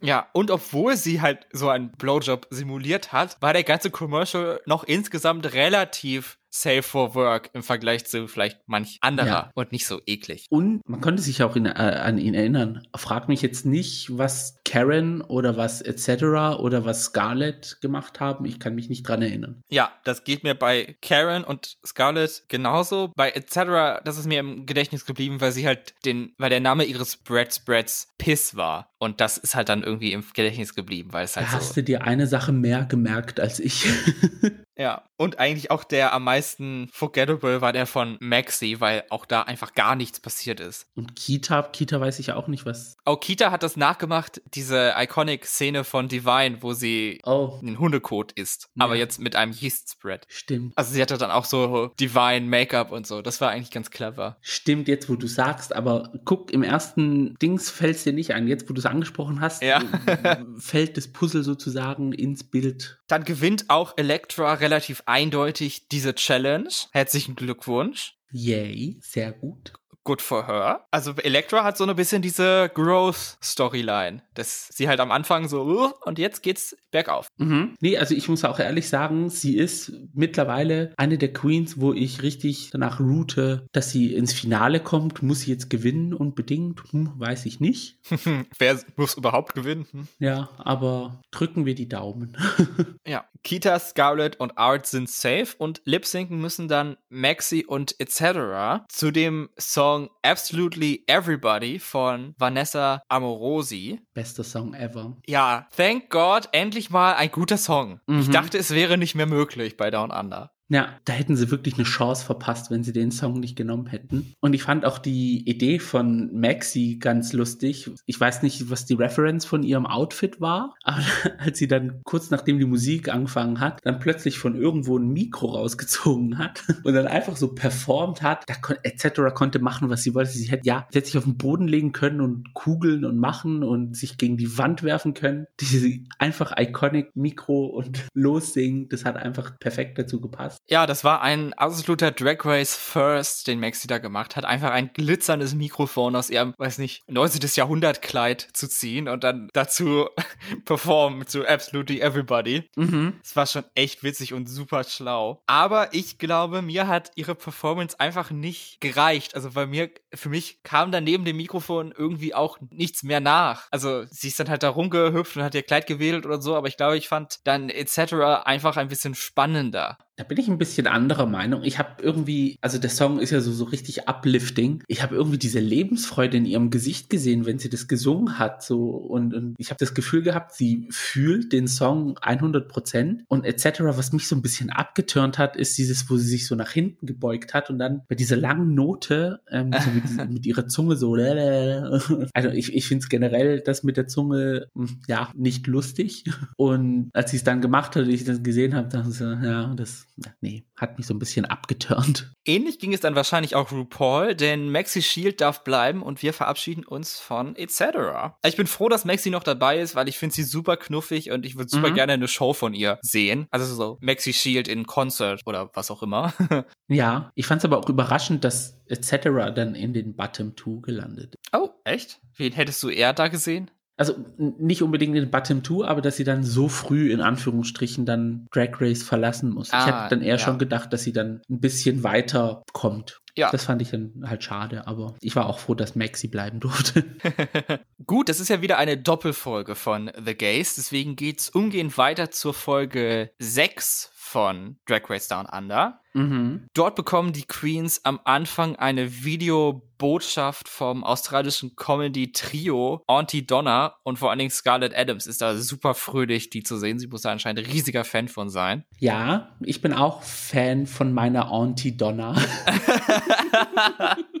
[0.00, 4.82] Ja, und obwohl sie halt so einen Blowjob simuliert hat, war der ganze Commercial noch
[4.82, 9.50] insgesamt relativ safe for work im Vergleich zu vielleicht manch anderer ja.
[9.54, 10.46] und nicht so eklig.
[10.50, 12.86] Und man konnte sich auch in, äh, an ihn erinnern.
[12.94, 16.58] Frag mich jetzt nicht, was Karen oder was etc.
[16.60, 18.44] oder was Scarlett gemacht haben.
[18.44, 19.62] Ich kann mich nicht dran erinnern.
[19.70, 23.12] Ja, das geht mir bei Karen und Scarlett genauso.
[23.16, 24.02] Bei etc.
[24.04, 27.52] das ist mir im Gedächtnis geblieben, weil sie halt den, weil der Name ihres Bread
[27.52, 28.92] Spreads Piss war.
[28.98, 31.56] Und das ist halt dann irgendwie im Gedächtnis geblieben, weil es halt da so.
[31.56, 33.86] Hast du dir eine Sache mehr gemerkt als ich?
[34.76, 39.42] Ja, und eigentlich auch der am meisten forgettable war der von Maxi, weil auch da
[39.42, 40.86] einfach gar nichts passiert ist.
[40.96, 42.96] Und Kita, Kita weiß ich auch nicht, was.
[43.04, 47.58] Auch Kita hat das nachgemacht, diese iconic-Szene von Divine, wo sie oh.
[47.62, 48.84] den Hundekot isst, ja.
[48.84, 50.26] aber jetzt mit einem Yeast-Spread.
[50.28, 50.72] Stimmt.
[50.76, 53.22] Also sie hatte dann auch so Divine Make-up und so.
[53.22, 54.38] Das war eigentlich ganz clever.
[54.40, 58.48] Stimmt, jetzt wo du sagst, aber guck, im ersten Dings fällt es dir nicht ein.
[58.48, 59.82] Jetzt, wo du es angesprochen hast, ja.
[60.58, 63.01] fällt das Puzzle sozusagen ins Bild.
[63.12, 66.70] Dann gewinnt auch Elektra relativ eindeutig diese Challenge.
[66.92, 68.16] Herzlichen Glückwunsch.
[68.30, 70.86] Yay, sehr gut good for her.
[70.90, 76.18] Also Elektra hat so ein bisschen diese Growth-Storyline, dass sie halt am Anfang so, und
[76.18, 77.28] jetzt geht's bergauf.
[77.36, 77.76] Mhm.
[77.80, 82.22] Nee, also ich muss auch ehrlich sagen, sie ist mittlerweile eine der Queens, wo ich
[82.22, 85.22] richtig danach route, dass sie ins Finale kommt.
[85.22, 86.80] Muss sie jetzt gewinnen unbedingt?
[86.90, 87.98] Hm, weiß ich nicht.
[88.58, 89.86] Wer muss überhaupt gewinnen?
[89.92, 90.08] Hm?
[90.18, 92.36] Ja, aber drücken wir die Daumen.
[93.06, 98.84] ja, Kita, Scarlett und Art sind safe und lip-sinken müssen dann Maxi und etc.
[98.88, 104.00] zu dem Song Song Absolutely Everybody von Vanessa Amorosi.
[104.14, 105.18] Bester Song ever.
[105.26, 108.00] Ja, thank God, endlich mal ein guter Song.
[108.06, 108.20] Mhm.
[108.20, 110.50] Ich dachte, es wäre nicht mehr möglich bei Down Under.
[110.72, 114.32] Ja, da hätten sie wirklich eine Chance verpasst, wenn sie den Song nicht genommen hätten.
[114.40, 117.90] Und ich fand auch die Idee von Maxi ganz lustig.
[118.06, 121.04] Ich weiß nicht, was die Reference von ihrem Outfit war, aber
[121.36, 125.48] als sie dann kurz nachdem die Musik angefangen hat, dann plötzlich von irgendwo ein Mikro
[125.48, 129.34] rausgezogen hat und dann einfach so performt hat, da kon etc.
[129.34, 130.30] konnte machen, was sie wollte.
[130.30, 133.62] Sie hätte ja, sie hätte sich auf den Boden legen können und kugeln und machen
[133.62, 135.44] und sich gegen die Wand werfen können.
[135.60, 140.61] Diese einfach iconic Mikro und lossingen, das hat einfach perfekt dazu gepasst.
[140.68, 144.44] Ja, das war ein absoluter Drag Race First, den Maxi da gemacht hat.
[144.44, 147.40] Einfach ein glitzerndes Mikrofon aus ihrem, weiß nicht, 19.
[147.54, 150.08] Jahrhundert Kleid zu ziehen und dann dazu
[150.64, 152.70] performen zu Absolutely Everybody.
[152.76, 153.14] Mhm.
[153.22, 155.42] Das war schon echt witzig und super schlau.
[155.46, 159.34] Aber ich glaube, mir hat ihre Performance einfach nicht gereicht.
[159.34, 163.66] Also bei mir, für mich kam dann neben dem Mikrofon irgendwie auch nichts mehr nach.
[163.70, 166.68] Also sie ist dann halt da rumgehüpft und hat ihr Kleid gewedelt oder so, aber
[166.68, 168.14] ich glaube, ich fand dann etc.
[168.44, 169.98] einfach ein bisschen spannender.
[170.16, 171.62] Da bin ich ein bisschen anderer Meinung.
[171.64, 174.84] Ich habe irgendwie, also der Song ist ja so, so richtig uplifting.
[174.86, 178.62] Ich habe irgendwie diese Lebensfreude in ihrem Gesicht gesehen, wenn sie das gesungen hat.
[178.62, 183.46] So und, und ich habe das Gefühl gehabt, sie fühlt den Song 100 Prozent und
[183.46, 183.80] etc.
[183.80, 187.06] Was mich so ein bisschen abgeturnt hat, ist dieses, wo sie sich so nach hinten
[187.06, 191.12] gebeugt hat und dann bei dieser langen Note ähm, so mit, mit, ihrer Zunge so.
[191.14, 196.24] Also ich, ich finde es generell das mit der Zunge hm, ja nicht lustig.
[196.56, 199.72] Und als sie es dann gemacht hat, ich das gesehen habe, dachte ich so, ja,
[199.74, 200.01] das
[200.40, 202.32] nee, hat mich so ein bisschen abgeturnt.
[202.44, 206.84] Ähnlich ging es dann wahrscheinlich auch RuPaul, denn Maxi Shield darf bleiben und wir verabschieden
[206.84, 208.34] uns von etc.
[208.44, 211.46] Ich bin froh, dass Maxi noch dabei ist, weil ich finde sie super knuffig und
[211.46, 211.94] ich würde super mhm.
[211.94, 213.46] gerne eine Show von ihr sehen.
[213.50, 216.32] Also so Maxi Shield in Concert oder was auch immer.
[216.88, 219.54] ja, ich fand es aber auch überraschend, dass etc.
[219.54, 221.36] dann in den Bottom 2 gelandet.
[221.52, 222.20] Oh, echt?
[222.36, 223.70] Wen hättest du eher da gesehen?
[223.96, 228.46] Also nicht unbedingt in Bottom 2, aber dass sie dann so früh in Anführungsstrichen dann
[228.50, 229.70] Drag Race verlassen muss.
[229.70, 230.38] Ah, ich hätte dann eher ja.
[230.38, 233.18] schon gedacht, dass sie dann ein bisschen weiter kommt.
[233.34, 233.50] Ja.
[233.50, 237.04] Das fand ich dann halt schade, aber ich war auch froh, dass Maxi bleiben durfte.
[238.06, 242.52] Gut, das ist ja wieder eine Doppelfolge von The Gays, deswegen geht's umgehend weiter zur
[242.54, 246.00] Folge 6 von Drag Race Down Under.
[246.14, 246.66] Mhm.
[246.72, 254.30] Dort bekommen die Queens am Anfang eine Videobotschaft vom australischen Comedy-Trio Auntie Donna und vor
[254.30, 256.98] allen Dingen Scarlett Adams ist da super fröhlich, die zu sehen.
[256.98, 258.84] Sie muss da anscheinend ein riesiger Fan von sein.
[258.98, 262.34] Ja, ich bin auch Fan von meiner Auntie Donna.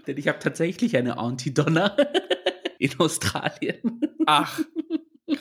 [0.06, 1.94] Denn ich habe tatsächlich eine Auntie Donna
[2.78, 4.00] in Australien.
[4.24, 4.58] Ach.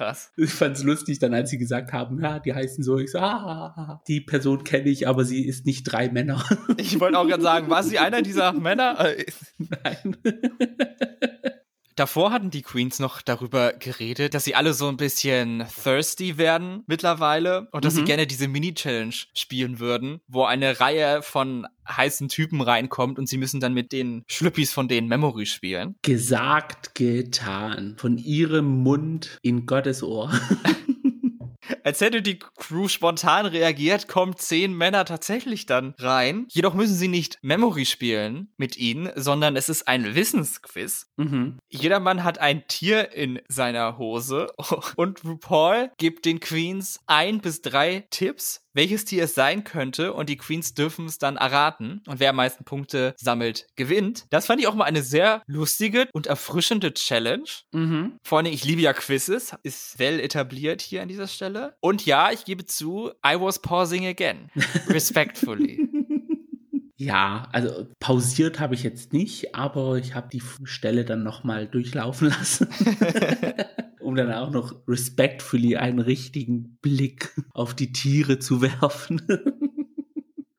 [0.01, 0.31] Krass.
[0.35, 3.19] Ich fand es lustig, dann als sie gesagt haben, ja, die heißen so, ich so,
[3.19, 6.43] ah, die Person kenne ich, aber sie ist nicht drei Männer.
[6.77, 8.97] Ich wollte auch gerade sagen, war sie einer dieser Männer?
[9.59, 10.17] Nein.
[12.01, 16.83] Davor hatten die Queens noch darüber geredet, dass sie alle so ein bisschen thirsty werden
[16.87, 17.99] mittlerweile und dass mhm.
[17.99, 23.37] sie gerne diese Mini-Challenge spielen würden, wo eine Reihe von heißen Typen reinkommt und sie
[23.37, 25.93] müssen dann mit den Schlüppis von denen Memory spielen.
[26.01, 27.97] Gesagt, getan.
[27.99, 30.31] Von ihrem Mund in Gottes Ohr.
[31.83, 36.45] Als hätte die Crew spontan reagiert, kommen zehn Männer tatsächlich dann rein.
[36.49, 41.11] Jedoch müssen sie nicht Memory spielen mit ihnen, sondern es ist ein Wissensquiz.
[41.17, 41.59] Mhm.
[41.69, 44.47] Jeder Mann hat ein Tier in seiner Hose
[44.95, 50.29] und RuPaul gibt den Queens ein bis drei Tipps, welches Tier es sein könnte und
[50.29, 54.25] die Queens dürfen es dann erraten und wer am meisten Punkte sammelt, gewinnt.
[54.29, 57.49] Das fand ich auch mal eine sehr lustige und erfrischende Challenge.
[57.71, 58.17] Mhm.
[58.23, 61.75] Vor allem, ich liebe ja Quizzes, ist well etabliert hier an dieser Stelle.
[61.79, 64.49] Und ja, ich gebe zu, I was pausing again.
[64.87, 65.87] Respectfully.
[67.01, 72.29] Ja, also pausiert habe ich jetzt nicht, aber ich habe die Stelle dann nochmal durchlaufen
[72.29, 72.67] lassen.
[74.11, 79.21] um dann auch noch respectfully einen richtigen Blick auf die Tiere zu werfen.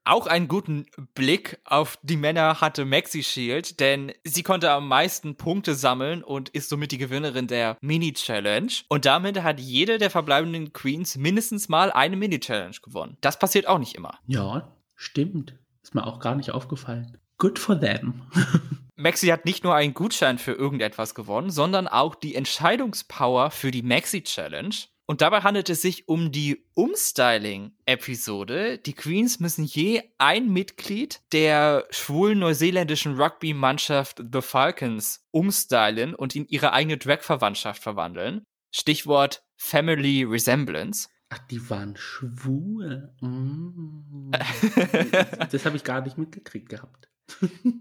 [0.05, 5.37] Auch einen guten Blick auf die Männer hatte Maxi Shield, denn sie konnte am meisten
[5.37, 8.73] Punkte sammeln und ist somit die Gewinnerin der Mini-Challenge.
[8.89, 13.17] Und damit hat jede der verbleibenden Queens mindestens mal eine Mini-Challenge gewonnen.
[13.21, 14.19] Das passiert auch nicht immer.
[14.27, 15.57] Ja, stimmt.
[15.85, 17.19] Ist mir auch gar nicht aufgefallen.
[17.43, 18.23] Good for them.
[18.95, 23.83] Maxi hat nicht nur einen Gutschein für irgendetwas gewonnen, sondern auch die Entscheidungspower für die
[23.83, 24.77] Maxi Challenge.
[25.07, 28.79] Und dabei handelt es sich um die Umstyling-Episode.
[28.79, 36.47] Die Queens müssen je ein Mitglied der schwulen neuseeländischen Rugby-Mannschaft The Falcons umstylen und in
[36.47, 38.45] ihre eigene Drag-Verwandtschaft verwandeln.
[38.73, 41.09] Stichwort Family Resemblance.
[41.29, 43.13] Ach, die waren schwul.
[43.21, 44.31] Mm.
[45.51, 47.09] das habe ich gar nicht mitgekriegt gehabt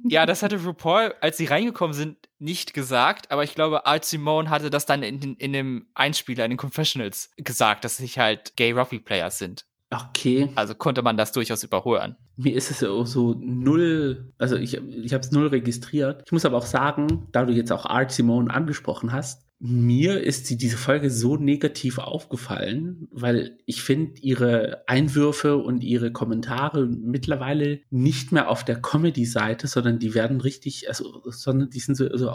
[0.08, 4.50] ja, das hatte RuPaul, als sie reingekommen sind, nicht gesagt, aber ich glaube, Art Simone
[4.50, 8.72] hatte das dann in, in dem Einspieler, in den Confessionals gesagt, dass sich halt Gay
[8.72, 9.66] Rugby Players sind.
[9.92, 10.50] Okay.
[10.56, 12.16] Also konnte man das durchaus überholen.
[12.38, 16.24] Mir ist es so, so null, also ich, ich habe es null registriert.
[16.26, 20.48] Ich muss aber auch sagen, da du jetzt auch Art Simone angesprochen hast, mir ist
[20.48, 27.82] sie diese Folge so negativ aufgefallen, weil ich finde ihre Einwürfe und ihre Kommentare mittlerweile
[27.92, 32.32] nicht mehr auf der Comedy-Seite, sondern die werden richtig, also, sondern die sind so, so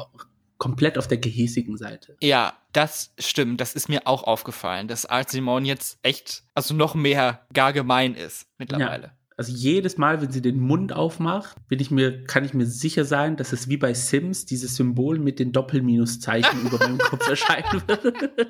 [0.59, 2.17] komplett auf der gehäsigen Seite.
[2.23, 3.61] Ja, das stimmt.
[3.61, 8.15] Das ist mir auch aufgefallen, dass Art Simone jetzt echt, also noch mehr gar gemein
[8.15, 9.03] ist mittlerweile.
[9.03, 9.16] Ja.
[9.37, 13.05] Also jedes Mal, wenn sie den Mund aufmacht, bin ich mir, kann ich mir sicher
[13.05, 17.83] sein, dass es wie bei Sims dieses Symbol mit den Doppelminuszeichen über meinem Kopf erscheinen
[17.87, 18.31] wird.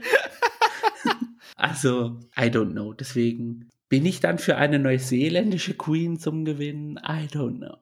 [1.56, 2.92] also, I don't know.
[2.92, 6.98] Deswegen bin ich dann für eine neuseeländische Queen zum Gewinnen?
[6.98, 7.78] I don't know.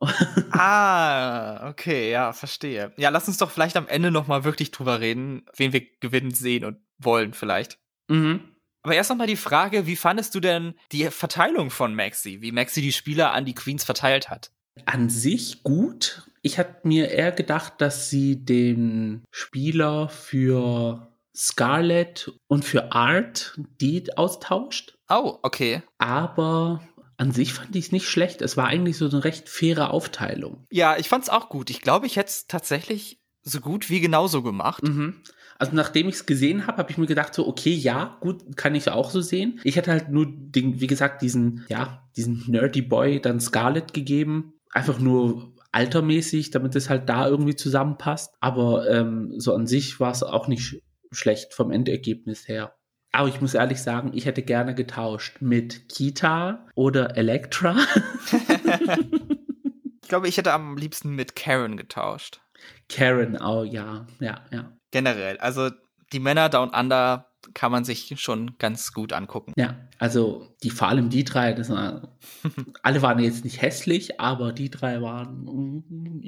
[0.52, 2.92] ah, okay, ja, verstehe.
[2.96, 6.64] Ja, lass uns doch vielleicht am Ende nochmal wirklich drüber reden, wen wir gewinnen sehen
[6.64, 7.78] und wollen vielleicht.
[8.08, 8.40] Mhm.
[8.84, 12.82] Aber erst nochmal die Frage, wie fandest du denn die Verteilung von Maxi, wie Maxi
[12.82, 14.52] die Spieler an die Queens verteilt hat?
[14.84, 16.28] An sich gut.
[16.42, 24.16] Ich hatte mir eher gedacht, dass sie den Spieler für Scarlett und für Art die
[24.18, 24.98] austauscht.
[25.08, 25.82] Oh, okay.
[25.96, 28.42] Aber an sich fand ich es nicht schlecht.
[28.42, 30.66] Es war eigentlich so eine recht faire Aufteilung.
[30.70, 31.70] Ja, ich fand es auch gut.
[31.70, 34.82] Ich glaube, ich hätte es tatsächlich so gut wie genauso gemacht.
[34.82, 35.22] Mhm.
[35.58, 38.74] Also nachdem ich es gesehen habe, habe ich mir gedacht, so, okay, ja, gut, kann
[38.74, 39.60] ich auch so sehen.
[39.64, 44.54] Ich hätte halt nur, den, wie gesagt, diesen, ja, diesen Nerdy Boy dann Scarlett gegeben.
[44.70, 48.34] Einfach nur altermäßig, damit es halt da irgendwie zusammenpasst.
[48.40, 52.74] Aber ähm, so an sich war es auch nicht schlecht vom Endergebnis her.
[53.12, 57.76] Aber ich muss ehrlich sagen, ich hätte gerne getauscht mit Kita oder Elektra.
[60.02, 62.40] ich glaube, ich hätte am liebsten mit Karen getauscht.
[62.88, 65.36] Karen, oh ja, ja, ja generell.
[65.38, 65.70] Also
[66.12, 69.52] die Männer Down Under kann man sich schon ganz gut angucken.
[69.56, 72.08] Ja, also die vor allem die drei, das waren,
[72.82, 75.44] alle waren jetzt nicht hässlich, aber die drei waren.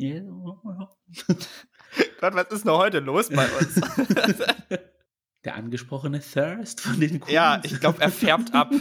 [2.20, 3.81] Gott, was ist noch heute los bei uns?
[5.44, 7.33] Der angesprochene Thirst von den Queens.
[7.33, 8.72] Ja, ich glaube, er färbt ab.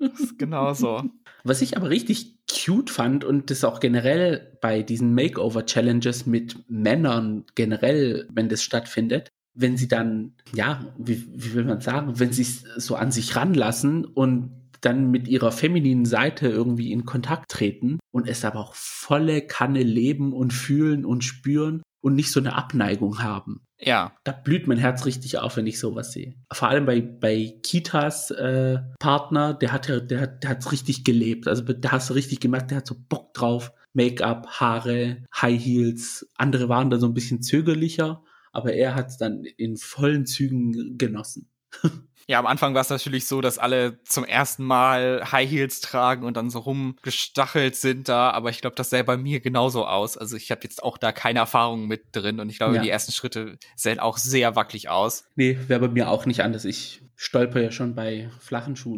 [0.00, 1.04] Das ist genau so.
[1.44, 7.44] Was ich aber richtig cute fand und das auch generell bei diesen Makeover-Challenges mit Männern
[7.54, 12.42] generell, wenn das stattfindet, wenn sie dann, ja, wie, wie will man sagen, wenn sie
[12.42, 17.98] es so an sich ranlassen und dann mit ihrer femininen Seite irgendwie in Kontakt treten
[18.10, 22.54] und es aber auch volle Kanne leben und fühlen und spüren und nicht so eine
[22.54, 23.64] Abneigung haben.
[23.84, 24.16] Ja.
[24.24, 26.34] Da blüht mein Herz richtig auf, wenn ich sowas sehe.
[26.52, 31.46] Vor allem bei, bei Kitas äh, Partner, der hat ja, der, der hat's richtig gelebt.
[31.46, 33.72] Also da hast du richtig gemerkt, der hat so Bock drauf.
[33.92, 36.26] Make-up, Haare, High Heels.
[36.36, 41.48] Andere waren da so ein bisschen zögerlicher, aber er hat's dann in vollen Zügen genossen.
[42.26, 46.24] Ja, am Anfang war es natürlich so, dass alle zum ersten Mal High Heels tragen
[46.24, 50.16] und dann so rumgestachelt sind da, aber ich glaube, das sähe bei mir genauso aus.
[50.16, 52.82] Also ich habe jetzt auch da keine Erfahrung mit drin und ich glaube, ja.
[52.82, 55.24] die ersten Schritte sehen auch sehr wackelig aus.
[55.36, 56.64] Nee, wäre bei mir auch nicht anders.
[56.64, 58.96] Ich stolper ja schon bei flachen Schuhen.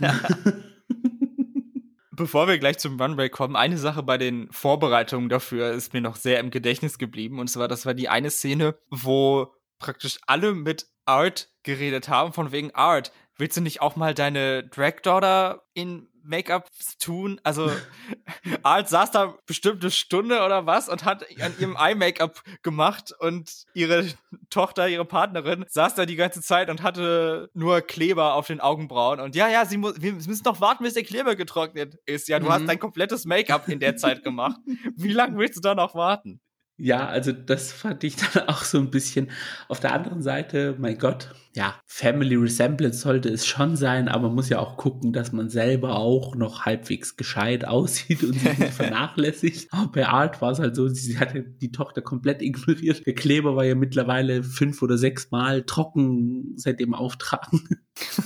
[0.00, 0.34] Also.
[2.10, 6.16] Bevor wir gleich zum Runway kommen, eine Sache bei den Vorbereitungen dafür ist mir noch
[6.16, 7.38] sehr im Gedächtnis geblieben.
[7.38, 12.52] Und zwar, das war die eine Szene, wo praktisch alle mit Art geredet haben, von
[12.52, 13.12] wegen Art.
[13.36, 16.68] Willst du nicht auch mal deine Drag Daughter in Make-up
[16.98, 17.40] tun?
[17.44, 17.70] Also
[18.62, 23.64] Art saß da bestimmt eine Stunde oder was und hat an ihrem Eye-Make-up gemacht und
[23.74, 24.06] ihre
[24.50, 29.20] Tochter, ihre Partnerin, saß da die ganze Zeit und hatte nur Kleber auf den Augenbrauen.
[29.20, 32.28] Und ja, ja, sie muss, wir müssen noch warten, bis der Kleber getrocknet ist.
[32.28, 32.52] Ja, du mhm.
[32.52, 34.58] hast dein komplettes Make-up in der Zeit gemacht.
[34.96, 36.40] Wie lange willst du da noch warten?
[36.80, 39.30] Ja, also das fand ich dann auch so ein bisschen.
[39.66, 44.36] Auf der anderen Seite, mein Gott, ja, Family Resemblance sollte es schon sein, aber man
[44.36, 48.74] muss ja auch gucken, dass man selber auch noch halbwegs gescheit aussieht und sich nicht
[48.74, 49.72] vernachlässigt.
[49.72, 53.04] Aber bei Art war es halt so, sie hatte die Tochter komplett ignoriert.
[53.04, 57.68] Der Kleber war ja mittlerweile fünf oder sechs Mal trocken seit dem Auftragen.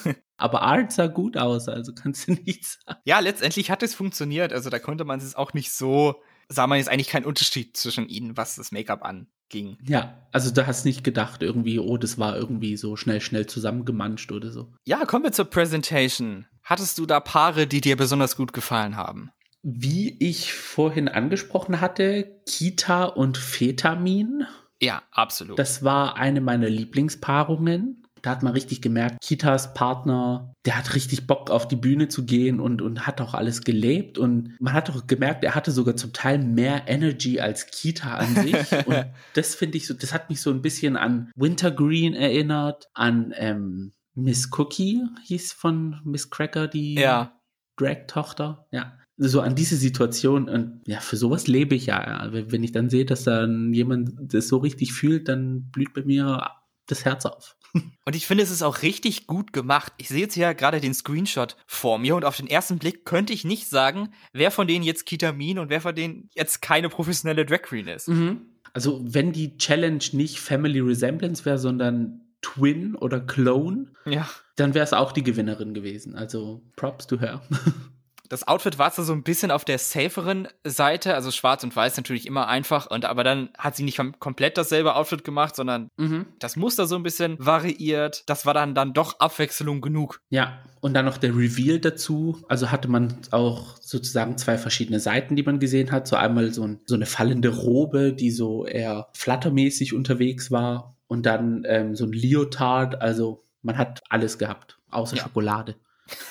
[0.37, 3.01] Aber Art sah gut aus, also kannst du nichts sagen.
[3.05, 4.53] Ja, letztendlich hat es funktioniert.
[4.53, 6.17] Also da konnte man es auch nicht so
[6.53, 9.79] sah man jetzt eigentlich keinen Unterschied zwischen ihnen, was das Make-up anging.
[9.87, 14.33] Ja, also da hast nicht gedacht irgendwie, oh, das war irgendwie so schnell, schnell zusammengemanscht
[14.33, 14.73] oder so.
[14.85, 16.47] Ja, kommen wir zur Presentation.
[16.63, 19.31] Hattest du da Paare, die dir besonders gut gefallen haben?
[19.63, 24.45] Wie ich vorhin angesprochen hatte, Kita und Fetamin.
[24.81, 25.59] Ja, absolut.
[25.59, 28.02] Das war eine meiner Lieblingspaarungen.
[28.23, 32.25] Da hat man richtig gemerkt, Kitas Partner, der hat richtig Bock auf die Bühne zu
[32.25, 34.17] gehen und, und hat auch alles gelebt.
[34.17, 38.35] Und man hat auch gemerkt, er hatte sogar zum Teil mehr Energy als Kita an
[38.37, 38.55] sich.
[38.87, 43.35] und das finde ich so, das hat mich so ein bisschen an Wintergreen erinnert, an
[43.37, 47.41] ähm, Miss Cookie hieß von Miss Cracker, die ja.
[47.77, 48.67] Drag-Tochter.
[48.71, 52.29] Ja so an diese Situation und ja, für sowas lebe ich ja.
[52.33, 56.51] Wenn ich dann sehe, dass dann jemand das so richtig fühlt, dann blüht bei mir
[56.87, 57.57] das Herz auf.
[58.05, 59.93] Und ich finde, es ist auch richtig gut gemacht.
[59.97, 63.33] Ich sehe jetzt hier gerade den Screenshot vor mir und auf den ersten Blick könnte
[63.33, 67.47] ich nicht sagen, wer von denen jetzt Kitamin und wer von denen jetzt keine professionelle
[67.47, 68.09] Drag Queen ist.
[68.09, 68.43] Mhm.
[68.75, 74.29] Also, wenn die Challenge nicht Family Resemblance wäre, sondern Twin oder Clone, ja.
[74.57, 76.15] dann wäre es auch die Gewinnerin gewesen.
[76.15, 77.43] Also, Props to her.
[78.33, 82.27] das Outfit war so ein bisschen auf der saferen Seite, also schwarz und weiß natürlich
[82.27, 86.25] immer einfach, und aber dann hat sie nicht komplett dasselbe Outfit gemacht, sondern mhm.
[86.39, 88.25] das Muster so ein bisschen variiert.
[88.27, 90.23] Das war dann dann doch Abwechslung genug.
[90.31, 92.43] Ja, und dann noch der Reveal dazu.
[92.49, 96.09] Also hatte man auch sozusagen zwei verschiedene Seiten, die man gesehen hat.
[96.09, 101.27] So einmal so, ein, so eine fallende Robe, die so eher flattermäßig unterwegs war, und
[101.27, 103.03] dann ähm, so ein Leotard.
[103.03, 105.23] Also man hat alles gehabt, außer ja.
[105.23, 105.77] Schokolade.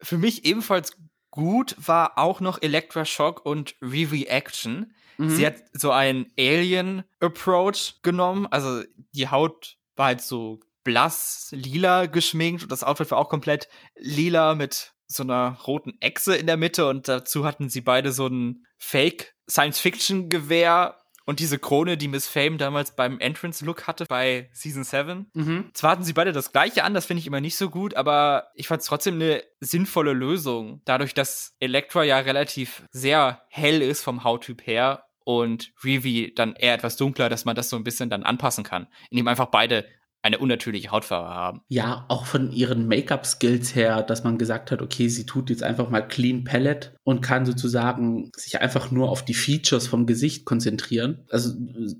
[0.00, 0.96] Für mich ebenfalls
[1.30, 4.92] gut war auch noch Electra Shock und Re-Reaction.
[5.18, 5.30] Mhm.
[5.30, 8.46] Sie hat so einen Alien-Approach genommen.
[8.46, 8.82] Also
[9.12, 14.54] die Haut war halt so blass lila geschminkt und das Outfit war auch komplett lila
[14.54, 18.66] mit so einer roten Echse in der Mitte und dazu hatten sie beide so ein
[18.78, 25.30] Fake Science-Fiction-Gewehr und diese Krone, die Miss Fame damals beim Entrance-Look hatte bei Season 7.
[25.34, 25.70] Mhm.
[25.74, 28.48] Zwar hatten sie beide das gleiche an, das finde ich immer nicht so gut, aber
[28.54, 30.80] ich fand es trotzdem eine sinnvolle Lösung.
[30.86, 36.72] Dadurch, dass Elektra ja relativ sehr hell ist vom Hauttyp her und Rivi dann eher
[36.72, 39.84] etwas dunkler, dass man das so ein bisschen dann anpassen kann, indem einfach beide
[40.22, 41.60] eine unnatürliche Hautfarbe haben.
[41.68, 45.90] Ja, auch von ihren Make-up-Skills her, dass man gesagt hat, okay, sie tut jetzt einfach
[45.90, 51.24] mal Clean Palette und kann sozusagen sich einfach nur auf die Features vom Gesicht konzentrieren.
[51.30, 51.54] Also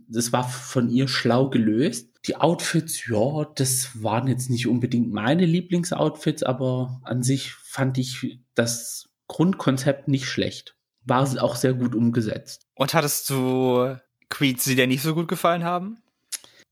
[0.08, 2.10] das war von ihr schlau gelöst.
[2.26, 8.40] Die Outfits, ja, das waren jetzt nicht unbedingt meine Lieblingsoutfits, aber an sich fand ich
[8.54, 10.76] das Grundkonzept nicht schlecht.
[11.04, 12.66] War auch sehr gut umgesetzt.
[12.74, 13.96] Und hattest du
[14.28, 16.02] Queens, die dir nicht so gut gefallen haben?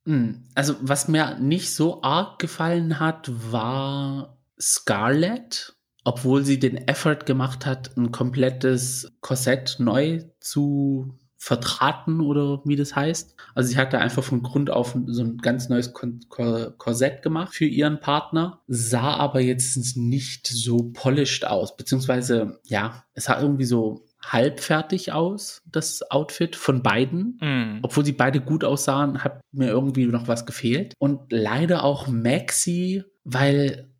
[0.07, 5.77] Hm, also, was mir nicht so arg gefallen hat, war Scarlett
[6.07, 12.95] obwohl sie den Effort gemacht hat, ein komplettes Korsett neu zu vertraten oder wie das
[12.95, 13.35] heißt.
[13.57, 17.65] Also sie hat da einfach von Grund auf so ein ganz neues Korsett gemacht für
[17.65, 24.06] ihren Partner, sah aber jetzt nicht so polished aus, beziehungsweise ja, es sah irgendwie so
[24.33, 27.39] halbfertig aus, das Outfit von beiden.
[27.41, 27.79] Mm.
[27.83, 30.95] Obwohl sie beide gut aussahen, hat mir irgendwie noch was gefehlt.
[30.99, 33.91] Und leider auch Maxi, weil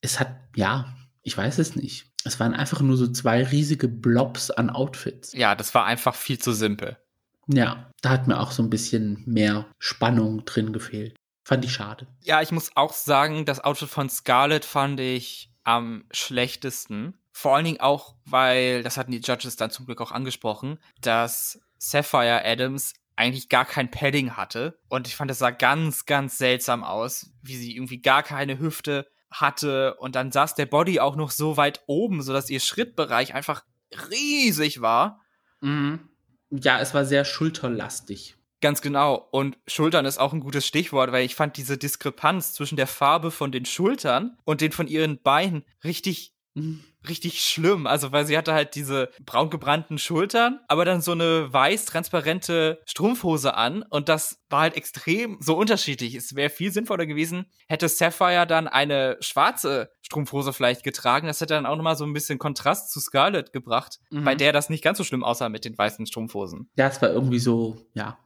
[0.00, 2.06] es hat, ja, ich weiß es nicht.
[2.24, 5.32] Es waren einfach nur so zwei riesige Blobs an Outfits.
[5.32, 6.98] Ja, das war einfach viel zu simpel.
[7.46, 11.16] Ja, da hat mir auch so ein bisschen mehr Spannung drin gefehlt.
[11.44, 12.06] Fand ich schade.
[12.22, 17.14] Ja, ich muss auch sagen, das Outfit von Scarlett fand ich am schlechtesten.
[17.32, 21.60] Vor allen Dingen auch, weil, das hatten die Judges dann zum Glück auch angesprochen, dass
[21.78, 24.78] Sapphire Adams eigentlich gar kein Padding hatte.
[24.88, 29.06] Und ich fand, das sah ganz, ganz seltsam aus, wie sie irgendwie gar keine Hüfte
[29.30, 29.94] hatte.
[29.96, 33.62] Und dann saß der Body auch noch so weit oben, sodass ihr Schrittbereich einfach
[34.10, 35.20] riesig war.
[35.60, 36.08] Mhm.
[36.50, 38.36] Ja, es war sehr schulterlastig.
[38.60, 39.28] Ganz genau.
[39.30, 43.30] Und Schultern ist auch ein gutes Stichwort, weil ich fand diese Diskrepanz zwischen der Farbe
[43.30, 47.86] von den Schultern und den von ihren Beinen richtig mhm richtig schlimm.
[47.86, 52.80] Also, weil sie hatte halt diese braun gebrannten Schultern, aber dann so eine weiß transparente
[52.86, 56.14] Strumpfhose an und das war halt extrem so unterschiedlich.
[56.14, 61.26] Es wäre viel sinnvoller gewesen, hätte Sapphire dann eine schwarze Strumpfhose vielleicht getragen.
[61.26, 64.24] Das hätte dann auch nochmal so ein bisschen Kontrast zu Scarlett gebracht, mhm.
[64.24, 66.70] bei der das nicht ganz so schlimm aussah mit den weißen Strumpfhosen.
[66.76, 68.18] Ja, es war irgendwie so, ja,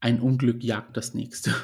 [0.00, 1.54] ein Unglück jagt das nächste.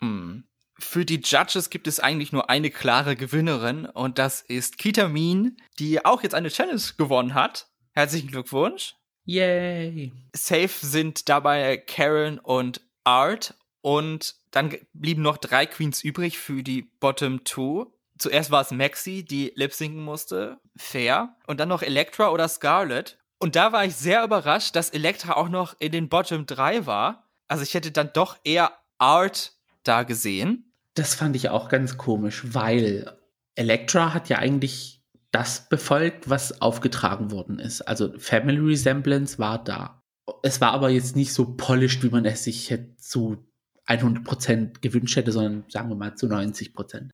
[0.00, 0.44] Hm.
[0.80, 6.04] Für die Judges gibt es eigentlich nur eine klare Gewinnerin und das ist Kitamin, die
[6.04, 7.68] auch jetzt eine Challenge gewonnen hat.
[7.92, 8.96] Herzlichen Glückwunsch.
[9.24, 10.12] Yay.
[10.34, 16.82] Safe sind dabei Karen und Art und dann blieben noch drei Queens übrig für die
[16.82, 17.92] Bottom Two.
[18.18, 20.60] Zuerst war es Maxi, die lip sinken musste.
[20.76, 21.36] Fair.
[21.46, 23.18] Und dann noch Elektra oder Scarlett.
[23.38, 27.30] Und da war ich sehr überrascht, dass Elektra auch noch in den Bottom 3 war.
[27.48, 30.69] Also ich hätte dann doch eher Art da gesehen.
[31.00, 33.16] Das fand ich auch ganz komisch, weil
[33.54, 37.80] Elektra hat ja eigentlich das befolgt, was aufgetragen worden ist.
[37.80, 40.02] Also Family Resemblance war da.
[40.42, 43.38] Es war aber jetzt nicht so polished, wie man es sich zu
[43.86, 47.08] 100% gewünscht hätte, sondern sagen wir mal zu 90%.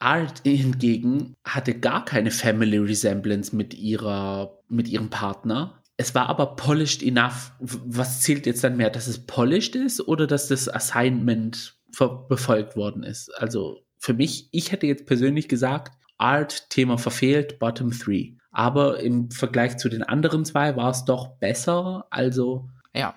[0.00, 5.82] Art hingegen hatte gar keine Family Resemblance mit ihrer, mit ihrem Partner.
[5.96, 7.52] Es war aber polished enough.
[7.58, 11.79] Was zählt jetzt dann mehr, dass es polished ist oder dass das Assignment
[12.28, 13.30] befolgt worden ist.
[13.30, 18.36] Also für mich, ich hätte jetzt persönlich gesagt, Art, Thema verfehlt, Bottom 3.
[18.50, 22.06] Aber im Vergleich zu den anderen zwei war es doch besser.
[22.10, 22.68] Also.
[22.92, 23.14] Ja.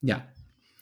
[0.00, 0.26] Ja.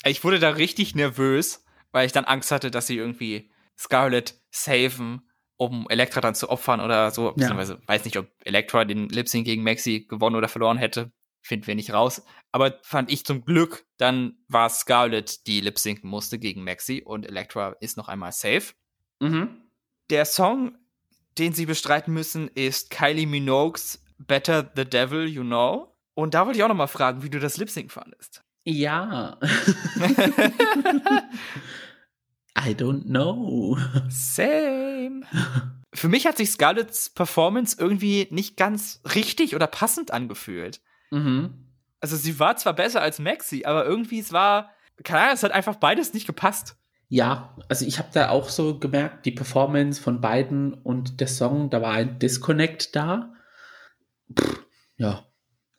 [0.04, 5.22] Ich wurde da richtig nervös, weil ich dann Angst hatte, dass sie irgendwie Scarlett saven,
[5.56, 7.32] um Elektra dann zu opfern oder so.
[7.32, 11.10] Beziehungsweise weiß nicht, ob Elektra den Lip Sync gegen Maxi gewonnen oder verloren hätte
[11.46, 12.22] finden wir nicht raus.
[12.52, 17.26] Aber fand ich zum Glück, dann war Scarlett, die lip sinken musste gegen Maxi und
[17.26, 18.74] Elektra ist noch einmal safe.
[19.20, 19.62] Mhm.
[20.10, 20.76] Der Song,
[21.38, 25.94] den sie bestreiten müssen, ist Kylie Minogue's Better the Devil You Know.
[26.14, 28.42] Und da wollte ich auch noch mal fragen, wie du das lip sync fandest.
[28.64, 29.38] Ja.
[32.58, 33.78] I don't know.
[34.08, 35.22] Same.
[35.94, 40.80] Für mich hat sich Scarletts Performance irgendwie nicht ganz richtig oder passend angefühlt.
[41.10, 41.66] Mhm.
[42.00, 44.70] Also sie war zwar besser als Maxi, aber irgendwie es war,
[45.02, 46.76] keine Ahnung, es hat einfach beides nicht gepasst.
[47.08, 51.70] Ja, also ich habe da auch so gemerkt, die Performance von beiden und der Song,
[51.70, 53.32] da war ein Disconnect da.
[54.38, 54.64] Pff,
[54.96, 55.24] ja,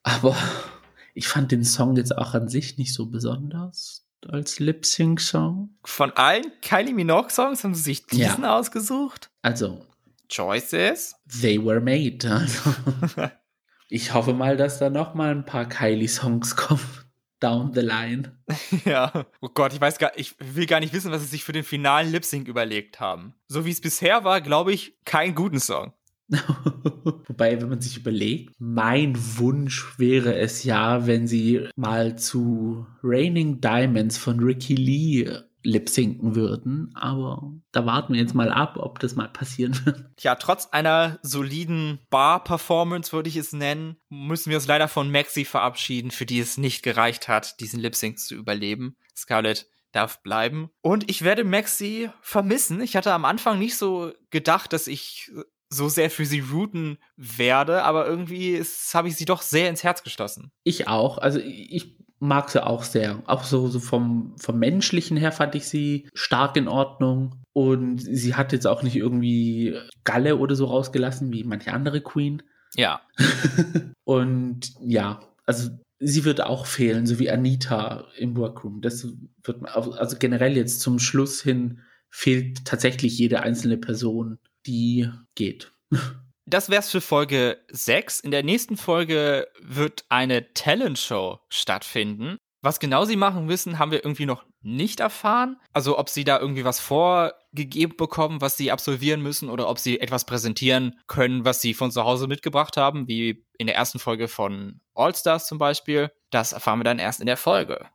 [0.03, 0.35] aber
[1.13, 5.77] ich fand den Song jetzt auch an sich nicht so besonders als Lip-Sync-Song.
[5.83, 8.57] Von allen Kylie Minogue-Songs haben sie sich diesen ja.
[8.57, 9.29] ausgesucht?
[9.41, 9.85] Also.
[10.29, 11.15] Choices?
[11.41, 12.29] They were made.
[12.29, 12.73] Also.
[13.89, 16.81] Ich hoffe mal, dass da noch mal ein paar Kylie-Songs kommen.
[17.39, 18.35] Down the line.
[18.85, 19.27] Ja.
[19.41, 21.63] Oh Gott, ich weiß gar ich will gar nicht wissen, was sie sich für den
[21.63, 23.35] finalen Lip Sync überlegt haben.
[23.47, 25.93] So wie es bisher war, glaube ich, keinen guten Song.
[26.29, 33.61] Wobei, wenn man sich überlegt, mein Wunsch wäre es ja, wenn sie mal zu Raining
[33.61, 35.29] Diamonds von Ricky Lee
[35.67, 36.91] lip sinken würden.
[36.95, 40.05] Aber da warten wir jetzt mal ab, ob das mal passieren wird.
[40.19, 45.45] Ja, trotz einer soliden Bar-Performance, würde ich es nennen, müssen wir uns leider von Maxi
[45.45, 48.95] verabschieden, für die es nicht gereicht hat, diesen Lip Sync zu überleben.
[49.15, 50.69] Scarlett darf bleiben.
[50.81, 52.81] Und ich werde Maxi vermissen.
[52.81, 55.31] Ich hatte am Anfang nicht so gedacht, dass ich
[55.69, 58.63] so sehr für sie routen werde, aber irgendwie
[58.93, 60.51] habe ich sie doch sehr ins Herz geschlossen.
[60.63, 61.17] Ich auch.
[61.17, 63.21] Also ich mag sie auch sehr.
[63.25, 67.35] Auch so, so vom, vom Menschlichen her fand ich sie stark in Ordnung.
[67.53, 72.43] Und sie hat jetzt auch nicht irgendwie Galle oder so rausgelassen, wie manche andere Queen.
[72.75, 73.01] Ja.
[74.03, 78.81] und ja, also sie wird auch fehlen, so wie Anita im Workroom.
[78.81, 79.07] Das
[79.43, 85.73] wird also generell jetzt zum Schluss hin fehlt tatsächlich jede einzelne Person, die geht.
[86.49, 88.21] Das wär's für Folge 6.
[88.21, 92.37] In der nächsten Folge wird eine Talent-Show stattfinden.
[92.61, 95.57] Was genau sie machen müssen, haben wir irgendwie noch nicht erfahren.
[95.73, 99.99] Also ob sie da irgendwie was vorgegeben bekommen, was sie absolvieren müssen, oder ob sie
[99.99, 104.29] etwas präsentieren können, was sie von zu Hause mitgebracht haben, wie in der ersten Folge
[104.29, 106.11] von All Stars zum Beispiel.
[106.29, 107.87] Das erfahren wir dann erst in der Folge.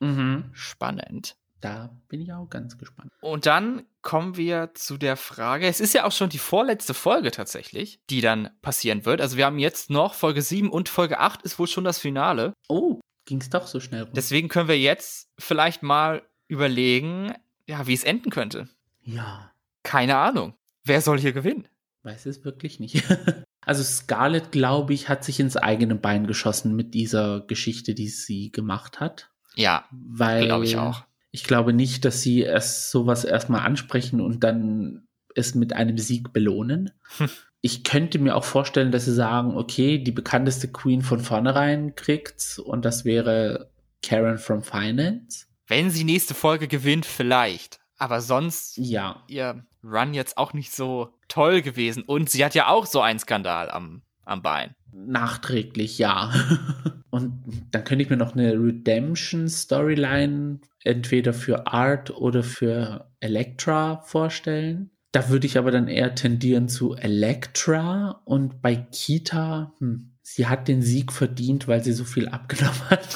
[0.00, 0.50] Mhm.
[0.54, 1.36] Spannend.
[1.62, 3.08] Da bin ich auch ganz gespannt.
[3.20, 7.30] Und dann kommen wir zu der Frage, es ist ja auch schon die vorletzte Folge
[7.30, 9.20] tatsächlich, die dann passieren wird.
[9.20, 12.52] Also wir haben jetzt noch Folge 7 und Folge 8 ist wohl schon das Finale.
[12.68, 14.02] Oh, ging es doch so schnell.
[14.02, 14.12] Rum.
[14.12, 17.32] Deswegen können wir jetzt vielleicht mal überlegen,
[17.68, 18.68] ja, wie es enden könnte.
[19.04, 19.52] Ja.
[19.84, 20.54] Keine Ahnung.
[20.82, 21.68] Wer soll hier gewinnen?
[22.02, 23.04] Weiß es wirklich nicht.
[23.60, 28.50] also Scarlett, glaube ich, hat sich ins eigene Bein geschossen mit dieser Geschichte, die sie
[28.50, 29.30] gemacht hat.
[29.54, 29.84] Ja,
[30.18, 35.54] glaube ich auch ich glaube nicht, dass sie erst sowas erstmal ansprechen und dann es
[35.54, 36.90] mit einem Sieg belohnen.
[37.16, 37.30] Hm.
[37.62, 42.60] Ich könnte mir auch vorstellen, dass sie sagen, okay, die bekannteste Queen von vornherein kriegt
[42.64, 43.70] und das wäre
[44.02, 45.46] Karen from Finance.
[45.66, 47.80] Wenn sie nächste Folge gewinnt, vielleicht.
[47.96, 49.22] Aber sonst ja.
[49.28, 52.02] ihr Run jetzt auch nicht so toll gewesen.
[52.02, 54.74] Und sie hat ja auch so einen Skandal am, am Bein.
[54.92, 56.32] Nachträglich, ja.
[57.12, 64.90] Und dann könnte ich mir noch eine Redemption-Storyline entweder für Art oder für Elektra vorstellen.
[65.12, 70.68] Da würde ich aber dann eher tendieren zu Elektra und bei Kita, hm, sie hat
[70.68, 73.04] den Sieg verdient, weil sie so viel abgenommen hat.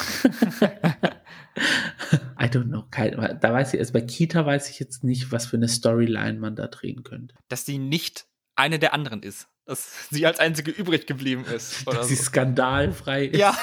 [2.39, 2.83] I don't know.
[2.91, 6.37] Kein, da weiß ich, also bei Kita weiß ich jetzt nicht, was für eine Storyline
[6.37, 7.33] man da drehen könnte.
[7.47, 11.85] Dass sie nicht eine der anderen ist dass sie als einzige übrig geblieben ist.
[11.85, 12.15] Oder dass so.
[12.15, 13.39] sie skandalfrei ist.
[13.39, 13.51] Ja.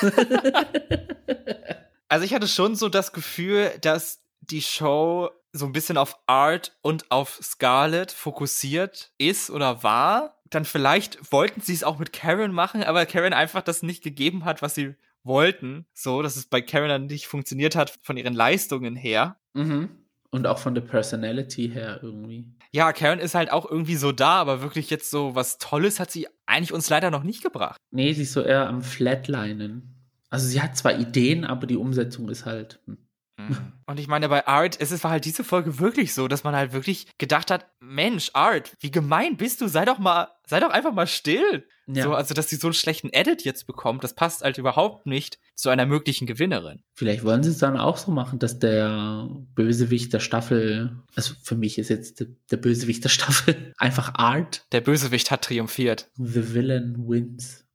[2.09, 6.77] also ich hatte schon so das Gefühl, dass die Show so ein bisschen auf Art
[6.83, 10.41] und auf Scarlett fokussiert ist oder war.
[10.51, 14.45] Dann vielleicht wollten sie es auch mit Karen machen, aber Karen einfach das nicht gegeben
[14.45, 15.87] hat, was sie wollten.
[15.95, 19.37] So, dass es bei Karen dann nicht funktioniert hat von ihren Leistungen her.
[19.55, 19.89] Mhm.
[20.31, 22.45] Und auch von der Personality her irgendwie.
[22.75, 26.11] Ja, Karen ist halt auch irgendwie so da, aber wirklich jetzt so was Tolles hat
[26.11, 27.77] sie eigentlich uns leider noch nicht gebracht.
[27.93, 29.95] Nee, sie ist so eher am Flatlinen.
[30.29, 32.81] Also sie hat zwar Ideen, aber die Umsetzung ist halt.
[32.87, 32.99] Hm.
[33.37, 33.72] Mhm.
[33.87, 36.72] Und ich meine, bei Art, es war halt diese Folge wirklich so, dass man halt
[36.72, 39.68] wirklich gedacht hat, Mensch, Art, wie gemein bist du?
[39.68, 41.66] Sei doch mal, sei doch einfach mal still.
[41.87, 42.05] Ja.
[42.05, 45.39] So, also, dass sie so einen schlechten Edit jetzt bekommt, das passt halt überhaupt nicht
[45.55, 46.82] zu einer möglichen Gewinnerin.
[46.95, 51.57] Vielleicht wollen sie es dann auch so machen, dass der Bösewicht der Staffel, also für
[51.57, 54.66] mich ist jetzt der, der Bösewicht der Staffel einfach Art.
[54.72, 56.11] Der Bösewicht hat triumphiert.
[56.16, 57.66] The villain wins.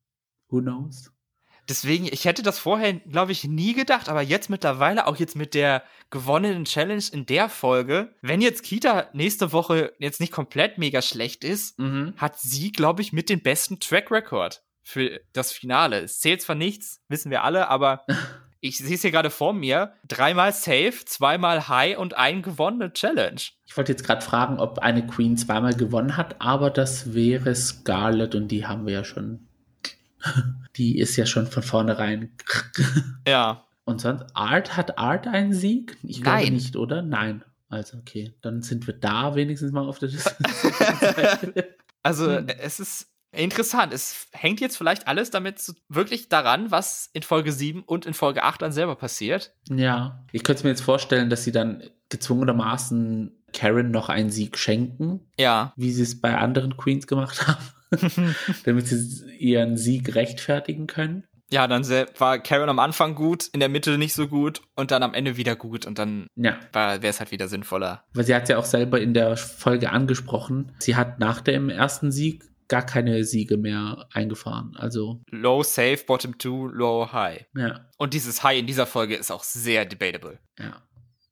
[0.50, 1.12] Who knows?
[1.70, 5.54] Deswegen, ich hätte das vorher, glaube ich, nie gedacht, aber jetzt mittlerweile, auch jetzt mit
[5.54, 11.04] der gewonnenen Challenge in der Folge, wenn jetzt Kita nächste Woche jetzt nicht komplett mega
[11.04, 12.16] schlecht ist, mhm.
[12.18, 16.00] hat sie, glaube ich, mit den besten Track Record für das Finale.
[16.00, 18.04] Es zählt zwar nichts, wissen wir alle, aber
[18.60, 19.94] ich sehe es hier gerade vor mir.
[20.08, 23.42] Dreimal Safe, zweimal High und ein gewonnene Challenge.
[23.68, 28.34] Ich wollte jetzt gerade fragen, ob eine Queen zweimal gewonnen hat, aber das wäre Scarlett
[28.34, 29.49] und die haben wir ja schon
[30.76, 32.32] die ist ja schon von vornherein.
[33.28, 33.66] ja.
[33.86, 35.98] Und sonst, Art, hat Art einen Sieg?
[36.04, 36.54] Ich glaube Nein.
[36.54, 37.02] nicht, oder?
[37.02, 37.44] Nein.
[37.70, 38.34] Also, okay.
[38.42, 41.76] Dann sind wir da wenigstens mal auf der Seite.
[42.04, 42.48] also, hm.
[42.60, 43.94] es ist interessant.
[43.94, 48.44] Es hängt jetzt vielleicht alles damit wirklich daran, was in Folge 7 und in Folge
[48.44, 49.54] 8 dann selber passiert.
[49.70, 50.24] Ja.
[50.32, 55.22] Ich könnte mir jetzt vorstellen, dass sie dann gezwungenermaßen Karen noch einen Sieg schenken.
[55.38, 55.74] Ja.
[55.76, 57.64] Wie sie es bei anderen Queens gemacht haben.
[58.66, 61.24] damit sie ihren Sieg rechtfertigen können.
[61.52, 65.02] Ja, dann war Karen am Anfang gut, in der Mitte nicht so gut und dann
[65.02, 66.60] am Ende wieder gut und dann ja.
[66.74, 68.04] wäre es halt wieder sinnvoller.
[68.14, 72.12] Weil sie hat ja auch selber in der Folge angesprochen, sie hat nach dem ersten
[72.12, 74.76] Sieg gar keine Siege mehr eingefahren.
[74.78, 77.46] Also Low Safe, Bottom Two, Low High.
[77.56, 77.90] Ja.
[77.98, 80.38] Und dieses High in dieser Folge ist auch sehr debatable.
[80.60, 80.84] Ja.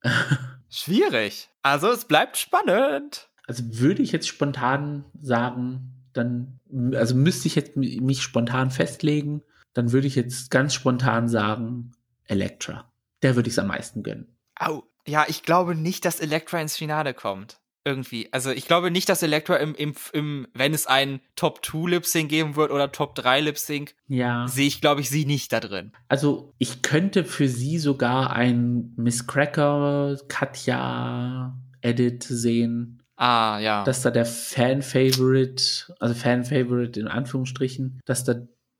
[0.68, 1.48] Schwierig.
[1.62, 3.28] Also es bleibt spannend.
[3.46, 6.60] Also würde ich jetzt spontan sagen, dann,
[6.94, 9.42] also müsste ich jetzt mich spontan festlegen,
[9.72, 11.92] dann würde ich jetzt ganz spontan sagen,
[12.24, 12.90] Elektra.
[13.22, 14.26] Der würde ich es am meisten gönnen.
[14.56, 17.58] Au, ja, ich glaube nicht, dass Elektra ins Finale kommt.
[17.84, 18.28] Irgendwie.
[18.32, 22.04] Also ich glaube nicht, dass Elektra im, im, im wenn es ein Top 2 Lip
[22.04, 24.46] Sync geben wird oder Top 3 Lip Sync, ja.
[24.46, 25.92] sehe ich, glaube ich, sie nicht da drin.
[26.08, 33.84] Also ich könnte für sie sogar ein Miss Cracker, Katja Edit sehen Ah, ja.
[33.84, 38.34] Dass da der Fan-Favorite, also Fan-Favorite in Anführungsstrichen, dass da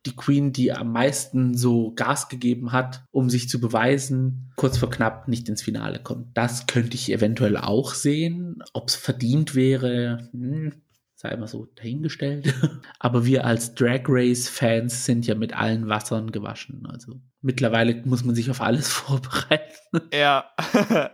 [0.07, 4.91] die Queen, die am meisten so Gas gegeben hat, um sich zu beweisen, kurz vor
[4.91, 6.37] knapp nicht ins Finale kommt.
[6.37, 8.63] Das könnte ich eventuell auch sehen.
[8.73, 10.73] Ob es verdient wäre, hm,
[11.17, 12.55] sei immer so dahingestellt.
[13.01, 16.87] Aber wir als Drag Race-Fans sind ja mit allen Wassern gewaschen.
[16.87, 19.75] Also mittlerweile muss man sich auf alles vorbereiten.
[20.15, 20.45] Ja,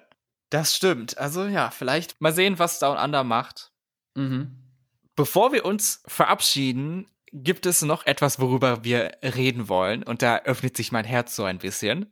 [0.55, 1.19] das stimmt.
[1.19, 3.73] Also ja, vielleicht mal sehen, was Down Under macht.
[4.15, 4.57] Mhm.
[5.17, 10.05] Bevor wir uns verabschieden, gibt es noch etwas, worüber wir reden wollen.
[10.05, 12.07] Und da öffnet sich mein Herz so ein bisschen.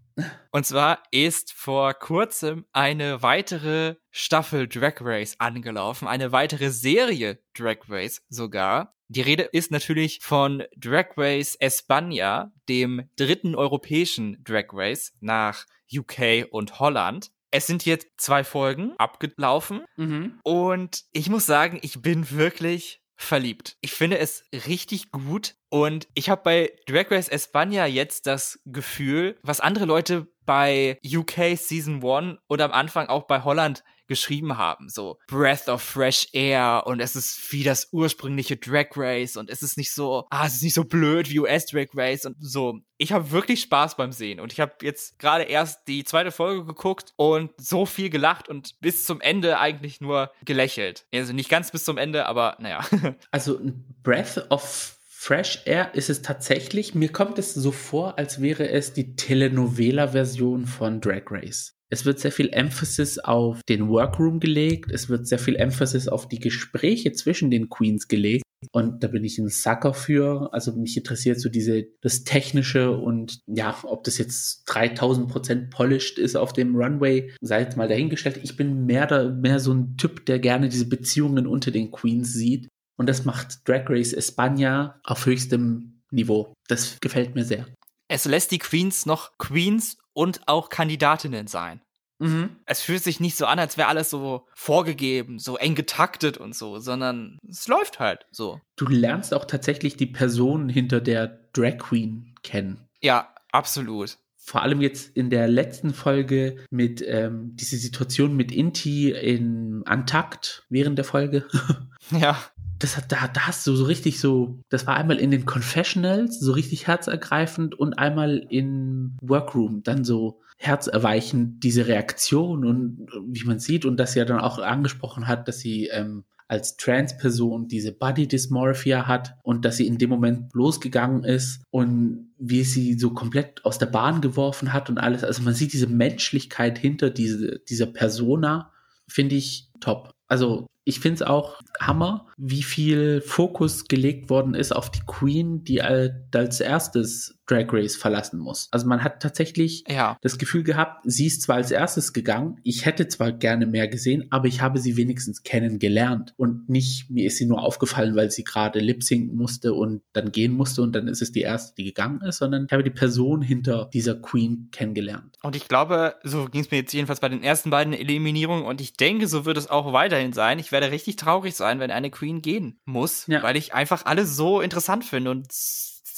[0.51, 7.79] Und zwar ist vor kurzem eine weitere Staffel Drag Race angelaufen, eine weitere Serie Drag
[7.89, 8.97] Race sogar.
[9.07, 15.65] Die Rede ist natürlich von Drag Race España, dem dritten europäischen Drag Race nach
[15.95, 17.31] UK und Holland.
[17.53, 20.41] Es sind jetzt zwei Folgen abgelaufen mhm.
[20.43, 23.77] und ich muss sagen, ich bin wirklich verliebt.
[23.81, 29.39] Ich finde es richtig gut und ich habe bei Drag Race España jetzt das Gefühl,
[29.43, 34.91] was andere Leute bei UK Season 1 oder am Anfang auch bei Holland geschrieben haben.
[34.91, 39.63] So Breath of Fresh Air und es ist wie das ursprüngliche Drag Race und es
[39.63, 42.79] ist nicht so, ah, es ist nicht so blöd wie US Drag Race und so.
[42.99, 46.67] Ich habe wirklich Spaß beim Sehen und ich habe jetzt gerade erst die zweite Folge
[46.67, 51.07] geguckt und so viel gelacht und bis zum Ende eigentlich nur gelächelt.
[51.15, 52.85] Also nicht ganz bis zum Ende, aber naja.
[53.31, 53.59] Also
[54.03, 58.93] Breath of Fresh Air ist es tatsächlich, mir kommt es so vor, als wäre es
[58.93, 61.77] die Telenovela-Version von Drag Race.
[61.93, 64.91] Es wird sehr viel Emphasis auf den Workroom gelegt.
[64.91, 68.45] Es wird sehr viel Emphasis auf die Gespräche zwischen den Queens gelegt.
[68.71, 70.49] Und da bin ich ein Sucker für.
[70.55, 76.19] Also mich interessiert so diese, das Technische und ja, ob das jetzt 3000 Prozent polished
[76.19, 78.41] ist auf dem Runway, sei jetzt mal dahingestellt.
[78.43, 82.33] Ich bin mehr, da, mehr so ein Typ, der gerne diese Beziehungen unter den Queens
[82.33, 82.69] sieht.
[82.97, 86.55] Und das macht Drag Race España auf höchstem Niveau.
[86.69, 87.67] Das gefällt mir sehr.
[88.09, 91.81] Es lässt die Queens noch Queens und auch Kandidatinnen sein.
[92.23, 92.57] Mhm.
[92.67, 96.55] Es fühlt sich nicht so an, als wäre alles so vorgegeben, so eng getaktet und
[96.55, 98.61] so, sondern es läuft halt so.
[98.77, 102.89] Du lernst auch tatsächlich die Person hinter der Drag Queen kennen.
[103.01, 104.19] Ja, absolut.
[104.37, 110.65] Vor allem jetzt in der letzten Folge mit ähm, diese Situation mit Inti in Antakt
[110.69, 111.47] während der Folge.
[112.11, 112.39] ja
[112.83, 116.39] das hat, da, da hast du so richtig so, das war einmal in den Confessionals
[116.41, 123.59] so richtig herzergreifend und einmal im Workroom dann so herzerweichend diese Reaktion und wie man
[123.59, 128.29] sieht und das ja dann auch angesprochen hat, dass sie ähm, als Trans-Person diese Body
[128.29, 133.65] Dysmorphia hat und dass sie in dem Moment losgegangen ist und wie sie so komplett
[133.65, 135.25] aus der Bahn geworfen hat und alles.
[135.25, 138.71] Also man sieht diese Menschlichkeit hinter diese, dieser Persona,
[139.09, 140.11] finde ich top.
[140.29, 145.65] Also ich finde es auch Hammer, wie viel Fokus gelegt worden ist auf die Queen,
[145.65, 148.69] die als erstes Drag Race verlassen muss.
[148.71, 150.17] Also man hat tatsächlich ja.
[150.21, 154.27] das Gefühl gehabt, sie ist zwar als erstes gegangen, ich hätte zwar gerne mehr gesehen,
[154.31, 158.45] aber ich habe sie wenigstens kennengelernt und nicht, mir ist sie nur aufgefallen, weil sie
[158.45, 161.85] gerade lip sinken musste und dann gehen musste und dann ist es die erste, die
[161.85, 165.39] gegangen ist, sondern ich habe die Person hinter dieser Queen kennengelernt.
[165.43, 168.81] Und ich glaube, so ging es mir jetzt jedenfalls bei den ersten beiden Eliminierungen und
[168.81, 170.59] ich denke, so wird es auch weiterhin sein.
[170.59, 173.43] Ich werde richtig traurig sein, wenn eine Queen gehen muss, ja.
[173.43, 175.47] weil ich einfach alles so interessant finde und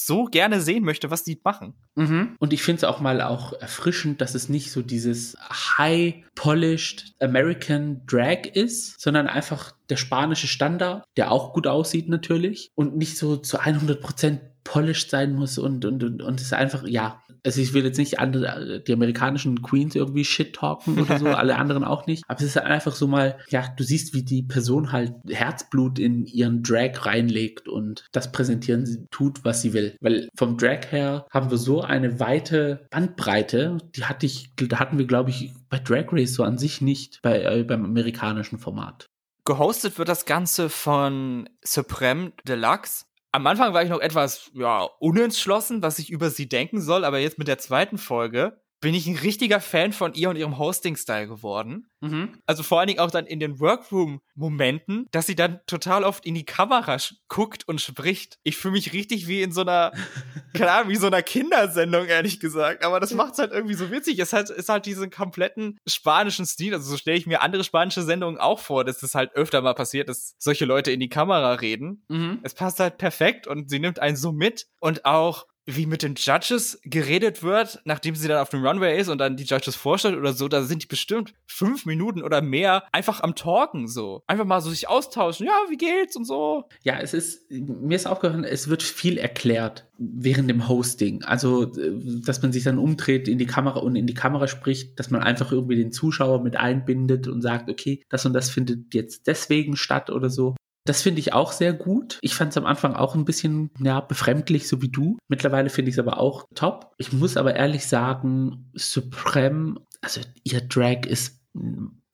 [0.06, 1.74] so gerne sehen möchte, was die machen.
[1.94, 2.36] Mhm.
[2.38, 5.36] Und ich finde es auch mal auch erfrischend, dass es nicht so dieses
[5.78, 12.96] high-polished American Drag ist, sondern einfach der spanische Standard, der auch gut aussieht natürlich und
[12.96, 17.22] nicht so zu 100 Prozent polished sein muss und, und, und, und es einfach, ja,
[17.44, 21.56] also ich will jetzt nicht andere, die amerikanischen Queens irgendwie shit talken oder so, alle
[21.56, 22.24] anderen auch nicht.
[22.26, 26.26] Aber es ist einfach so mal, ja, du siehst, wie die Person halt Herzblut in
[26.26, 29.96] ihren Drag reinlegt und das präsentieren sie, tut, was sie will.
[30.00, 34.98] Weil vom Drag her haben wir so eine weite Bandbreite, die hatte ich, da hatten
[34.98, 39.06] wir, glaube ich, bei Drag Race so an sich nicht bei, äh, beim amerikanischen Format.
[39.44, 43.04] Gehostet wird das Ganze von Supreme Deluxe
[43.34, 47.18] am Anfang war ich noch etwas, ja, unentschlossen, was ich über sie denken soll, aber
[47.18, 51.26] jetzt mit der zweiten Folge bin ich ein richtiger Fan von ihr und ihrem Hosting-Style
[51.26, 51.86] geworden.
[52.02, 52.38] Mhm.
[52.44, 56.34] Also vor allen Dingen auch dann in den Workroom-Momenten, dass sie dann total oft in
[56.34, 58.38] die Kamera guckt und spricht.
[58.42, 59.92] Ich fühle mich richtig wie in so einer,
[60.52, 62.84] klar, wie so einer Kindersendung, ehrlich gesagt.
[62.84, 64.18] Aber das macht es halt irgendwie so witzig.
[64.18, 66.74] Es hat, ist halt diesen kompletten spanischen Stil.
[66.74, 69.72] Also so stelle ich mir andere spanische Sendungen auch vor, dass es halt öfter mal
[69.72, 72.04] passiert, dass solche Leute in die Kamera reden.
[72.08, 72.40] Mhm.
[72.42, 74.66] Es passt halt perfekt und sie nimmt einen so mit.
[74.78, 79.08] Und auch wie mit den Judges geredet wird, nachdem sie dann auf dem Runway ist
[79.08, 82.84] und dann die Judges vorstellt oder so, da sind die bestimmt fünf Minuten oder mehr
[82.92, 84.22] einfach am Talken so.
[84.26, 86.64] Einfach mal so sich austauschen, ja, wie geht's und so.
[86.82, 91.22] Ja, es ist, mir ist aufgehört, es wird viel erklärt während dem Hosting.
[91.24, 95.10] Also, dass man sich dann umdreht in die Kamera und in die Kamera spricht, dass
[95.10, 99.26] man einfach irgendwie den Zuschauer mit einbindet und sagt, okay, das und das findet jetzt
[99.26, 100.54] deswegen statt oder so.
[100.86, 102.18] Das finde ich auch sehr gut.
[102.20, 105.16] Ich fand es am Anfang auch ein bisschen ja, befremdlich, so wie du.
[105.28, 106.92] Mittlerweile finde ich es aber auch top.
[106.98, 111.40] Ich muss aber ehrlich sagen, Supreme, also ihr Drag ist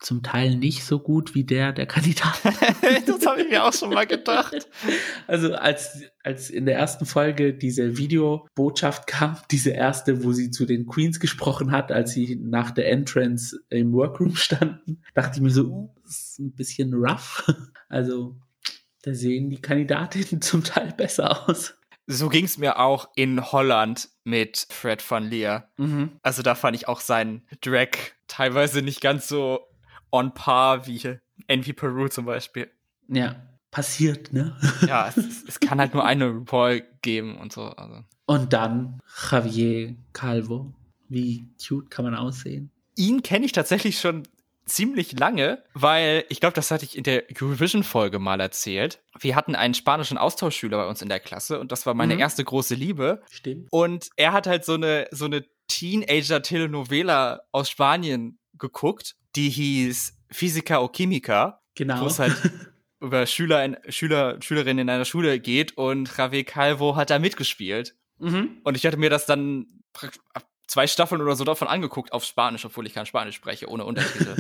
[0.01, 2.41] zum Teil nicht so gut wie der der Kandidat.
[3.07, 4.69] das habe ich mir auch schon mal gedacht.
[5.27, 10.65] Also als, als in der ersten Folge diese Videobotschaft kam, diese erste, wo sie zu
[10.65, 15.51] den Queens gesprochen hat, als sie nach der Entrance im Workroom standen, dachte ich mir
[15.51, 17.45] so, uh, das ist ein bisschen rough.
[17.89, 18.37] Also
[19.03, 21.75] da sehen die Kandidatinnen zum Teil besser aus.
[22.07, 25.71] So ging es mir auch in Holland mit Fred van Leer.
[25.77, 26.19] Mhm.
[26.23, 27.91] Also da fand ich auch seinen Drag
[28.27, 29.61] teilweise nicht ganz so
[30.11, 32.71] on par wie Envy Peru zum Beispiel.
[33.07, 33.37] Ja,
[33.71, 34.57] passiert, ne?
[34.87, 37.63] ja, es, es, kann halt nur eine RuPaul geben und so.
[37.63, 38.03] Also.
[38.27, 40.73] Und dann Javier Calvo.
[41.09, 42.71] Wie cute kann man aussehen?
[42.97, 44.23] Ihn kenne ich tatsächlich schon
[44.67, 49.03] ziemlich lange, weil ich glaube, das hatte ich in der Eurovision-Folge mal erzählt.
[49.19, 52.21] Wir hatten einen spanischen Austauschschüler bei uns in der Klasse und das war meine mhm.
[52.21, 53.23] erste große Liebe.
[53.31, 53.69] Stimmt.
[53.71, 60.81] Und er hat halt so eine, so eine Teenager-Telenovela aus Spanien geguckt, die hieß Physica
[60.81, 61.61] o Chimica.
[61.75, 62.03] Genau.
[62.03, 62.37] Wo es halt
[63.01, 67.97] über Schüler, in, Schüler, Schülerinnen in einer Schule geht und Javier Calvo hat da mitgespielt.
[68.19, 68.59] Mhm.
[68.65, 69.67] Und ich hatte mir das dann
[70.71, 74.37] zwei Staffeln oder so davon angeguckt auf Spanisch, obwohl ich kein Spanisch spreche, ohne Untertitel.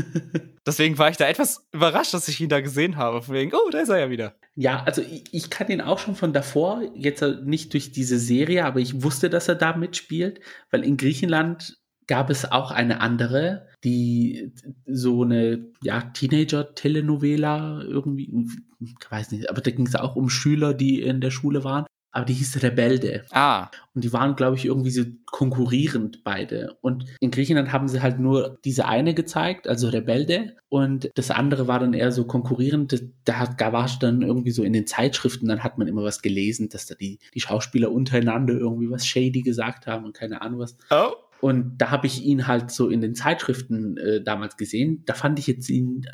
[0.66, 3.20] Deswegen war ich da etwas überrascht, dass ich ihn da gesehen habe.
[3.20, 4.36] Von wegen, oh, da ist er ja wieder.
[4.54, 8.64] Ja, also ich, ich kann ihn auch schon von davor, jetzt nicht durch diese Serie,
[8.64, 13.66] aber ich wusste, dass er da mitspielt, weil in Griechenland gab es auch eine andere,
[13.82, 14.52] die
[14.86, 18.46] so eine ja, Teenager-Telenovela irgendwie,
[18.78, 21.86] ich weiß nicht, aber da ging es auch um Schüler, die in der Schule waren
[22.12, 23.24] aber die hieß Rebelde.
[23.30, 23.70] Ah.
[23.94, 26.76] Und die waren, glaube ich, irgendwie so konkurrierend beide.
[26.80, 30.56] Und in Griechenland haben sie halt nur diese eine gezeigt, also Rebelde.
[30.68, 33.04] Und das andere war dann eher so konkurrierend.
[33.24, 36.22] Da, da war es dann irgendwie so in den Zeitschriften, dann hat man immer was
[36.22, 40.60] gelesen, dass da die, die Schauspieler untereinander irgendwie was shady gesagt haben und keine Ahnung
[40.60, 40.76] was.
[40.90, 41.12] Oh.
[41.40, 45.02] Und da habe ich ihn halt so in den Zeitschriften äh, damals gesehen.
[45.06, 46.06] Da fand ich jetzt ihn,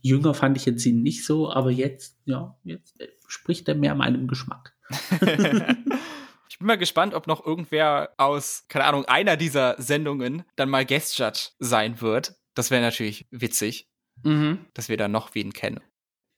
[0.00, 3.94] jünger fand ich jetzt ihn nicht so, aber jetzt, ja, jetzt äh, spricht er mehr
[3.94, 4.74] meinem Geschmack.
[6.48, 10.84] ich bin mal gespannt, ob noch irgendwer aus, keine Ahnung, einer dieser Sendungen dann mal
[10.84, 12.36] Guest Judge sein wird.
[12.54, 13.88] Das wäre natürlich witzig,
[14.22, 14.66] mhm.
[14.74, 15.80] dass wir da noch wen kennen.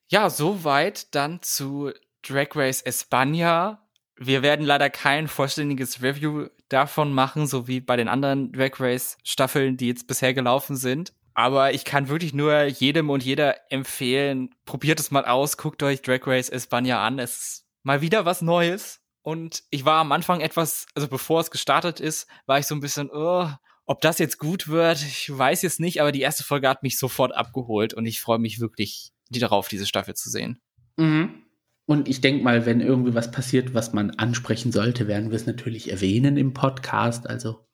[0.08, 1.92] Ja, soweit dann zu
[2.22, 3.78] Drag Race España.
[4.16, 9.18] Wir werden leider kein vollständiges Review davon machen, so wie bei den anderen Drag Race
[9.24, 11.12] Staffeln, die jetzt bisher gelaufen sind.
[11.34, 16.00] Aber ich kann wirklich nur jedem und jeder empfehlen, probiert es mal aus, guckt euch
[16.00, 17.18] Drag Race España an.
[17.18, 19.00] Es ist mal wieder was Neues.
[19.22, 22.80] Und ich war am Anfang etwas, also bevor es gestartet ist, war ich so ein
[22.80, 23.48] bisschen, oh,
[23.86, 26.98] ob das jetzt gut wird, ich weiß jetzt nicht, aber die erste Folge hat mich
[26.98, 30.60] sofort abgeholt und ich freue mich wirklich darauf, diese Staffel zu sehen.
[30.96, 31.42] Mhm.
[31.86, 35.46] Und ich denke mal, wenn irgendwie was passiert, was man ansprechen sollte, werden wir es
[35.46, 37.28] natürlich erwähnen im Podcast.
[37.28, 37.66] Also,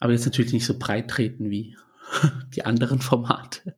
[0.00, 1.76] aber jetzt natürlich nicht so breit treten wie
[2.54, 3.76] die anderen Formate.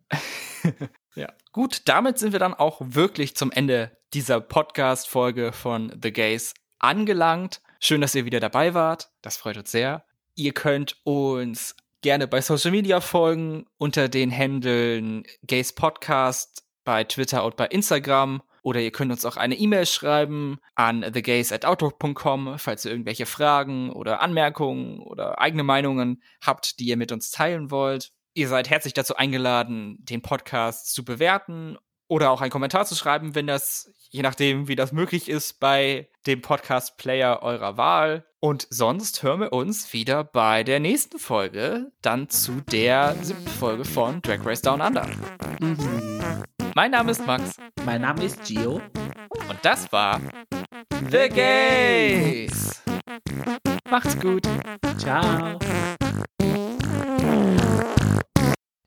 [1.14, 1.32] ja.
[1.52, 7.60] Gut, damit sind wir dann auch wirklich zum Ende dieser Podcast-Folge von The Gays angelangt.
[7.80, 9.10] Schön, dass ihr wieder dabei wart.
[9.22, 10.04] Das freut uns sehr.
[10.34, 17.44] Ihr könnt uns gerne bei Social Media folgen unter den Händeln Gays Podcast bei Twitter
[17.44, 18.42] und bei Instagram.
[18.62, 24.20] Oder ihr könnt uns auch eine E-Mail schreiben an thegays.outlook.com, falls ihr irgendwelche Fragen oder
[24.20, 28.12] Anmerkungen oder eigene Meinungen habt, die ihr mit uns teilen wollt.
[28.34, 31.76] Ihr seid herzlich dazu eingeladen, den Podcast zu bewerten
[32.06, 36.08] oder auch einen Kommentar zu schreiben, wenn das, je nachdem, wie das möglich ist, bei
[36.26, 38.24] dem Podcast-Player eurer Wahl.
[38.38, 43.84] Und sonst hören wir uns wieder bei der nächsten Folge, dann zu der siebten Folge
[43.84, 45.06] von Drag Race Down Under.
[45.60, 46.44] Mhm.
[46.74, 47.56] Mein Name ist Max.
[47.84, 48.80] Mein Name ist Gio.
[49.48, 50.20] Und das war
[51.10, 52.82] The Gays.
[53.90, 54.48] Macht's gut.
[54.98, 55.58] Ciao.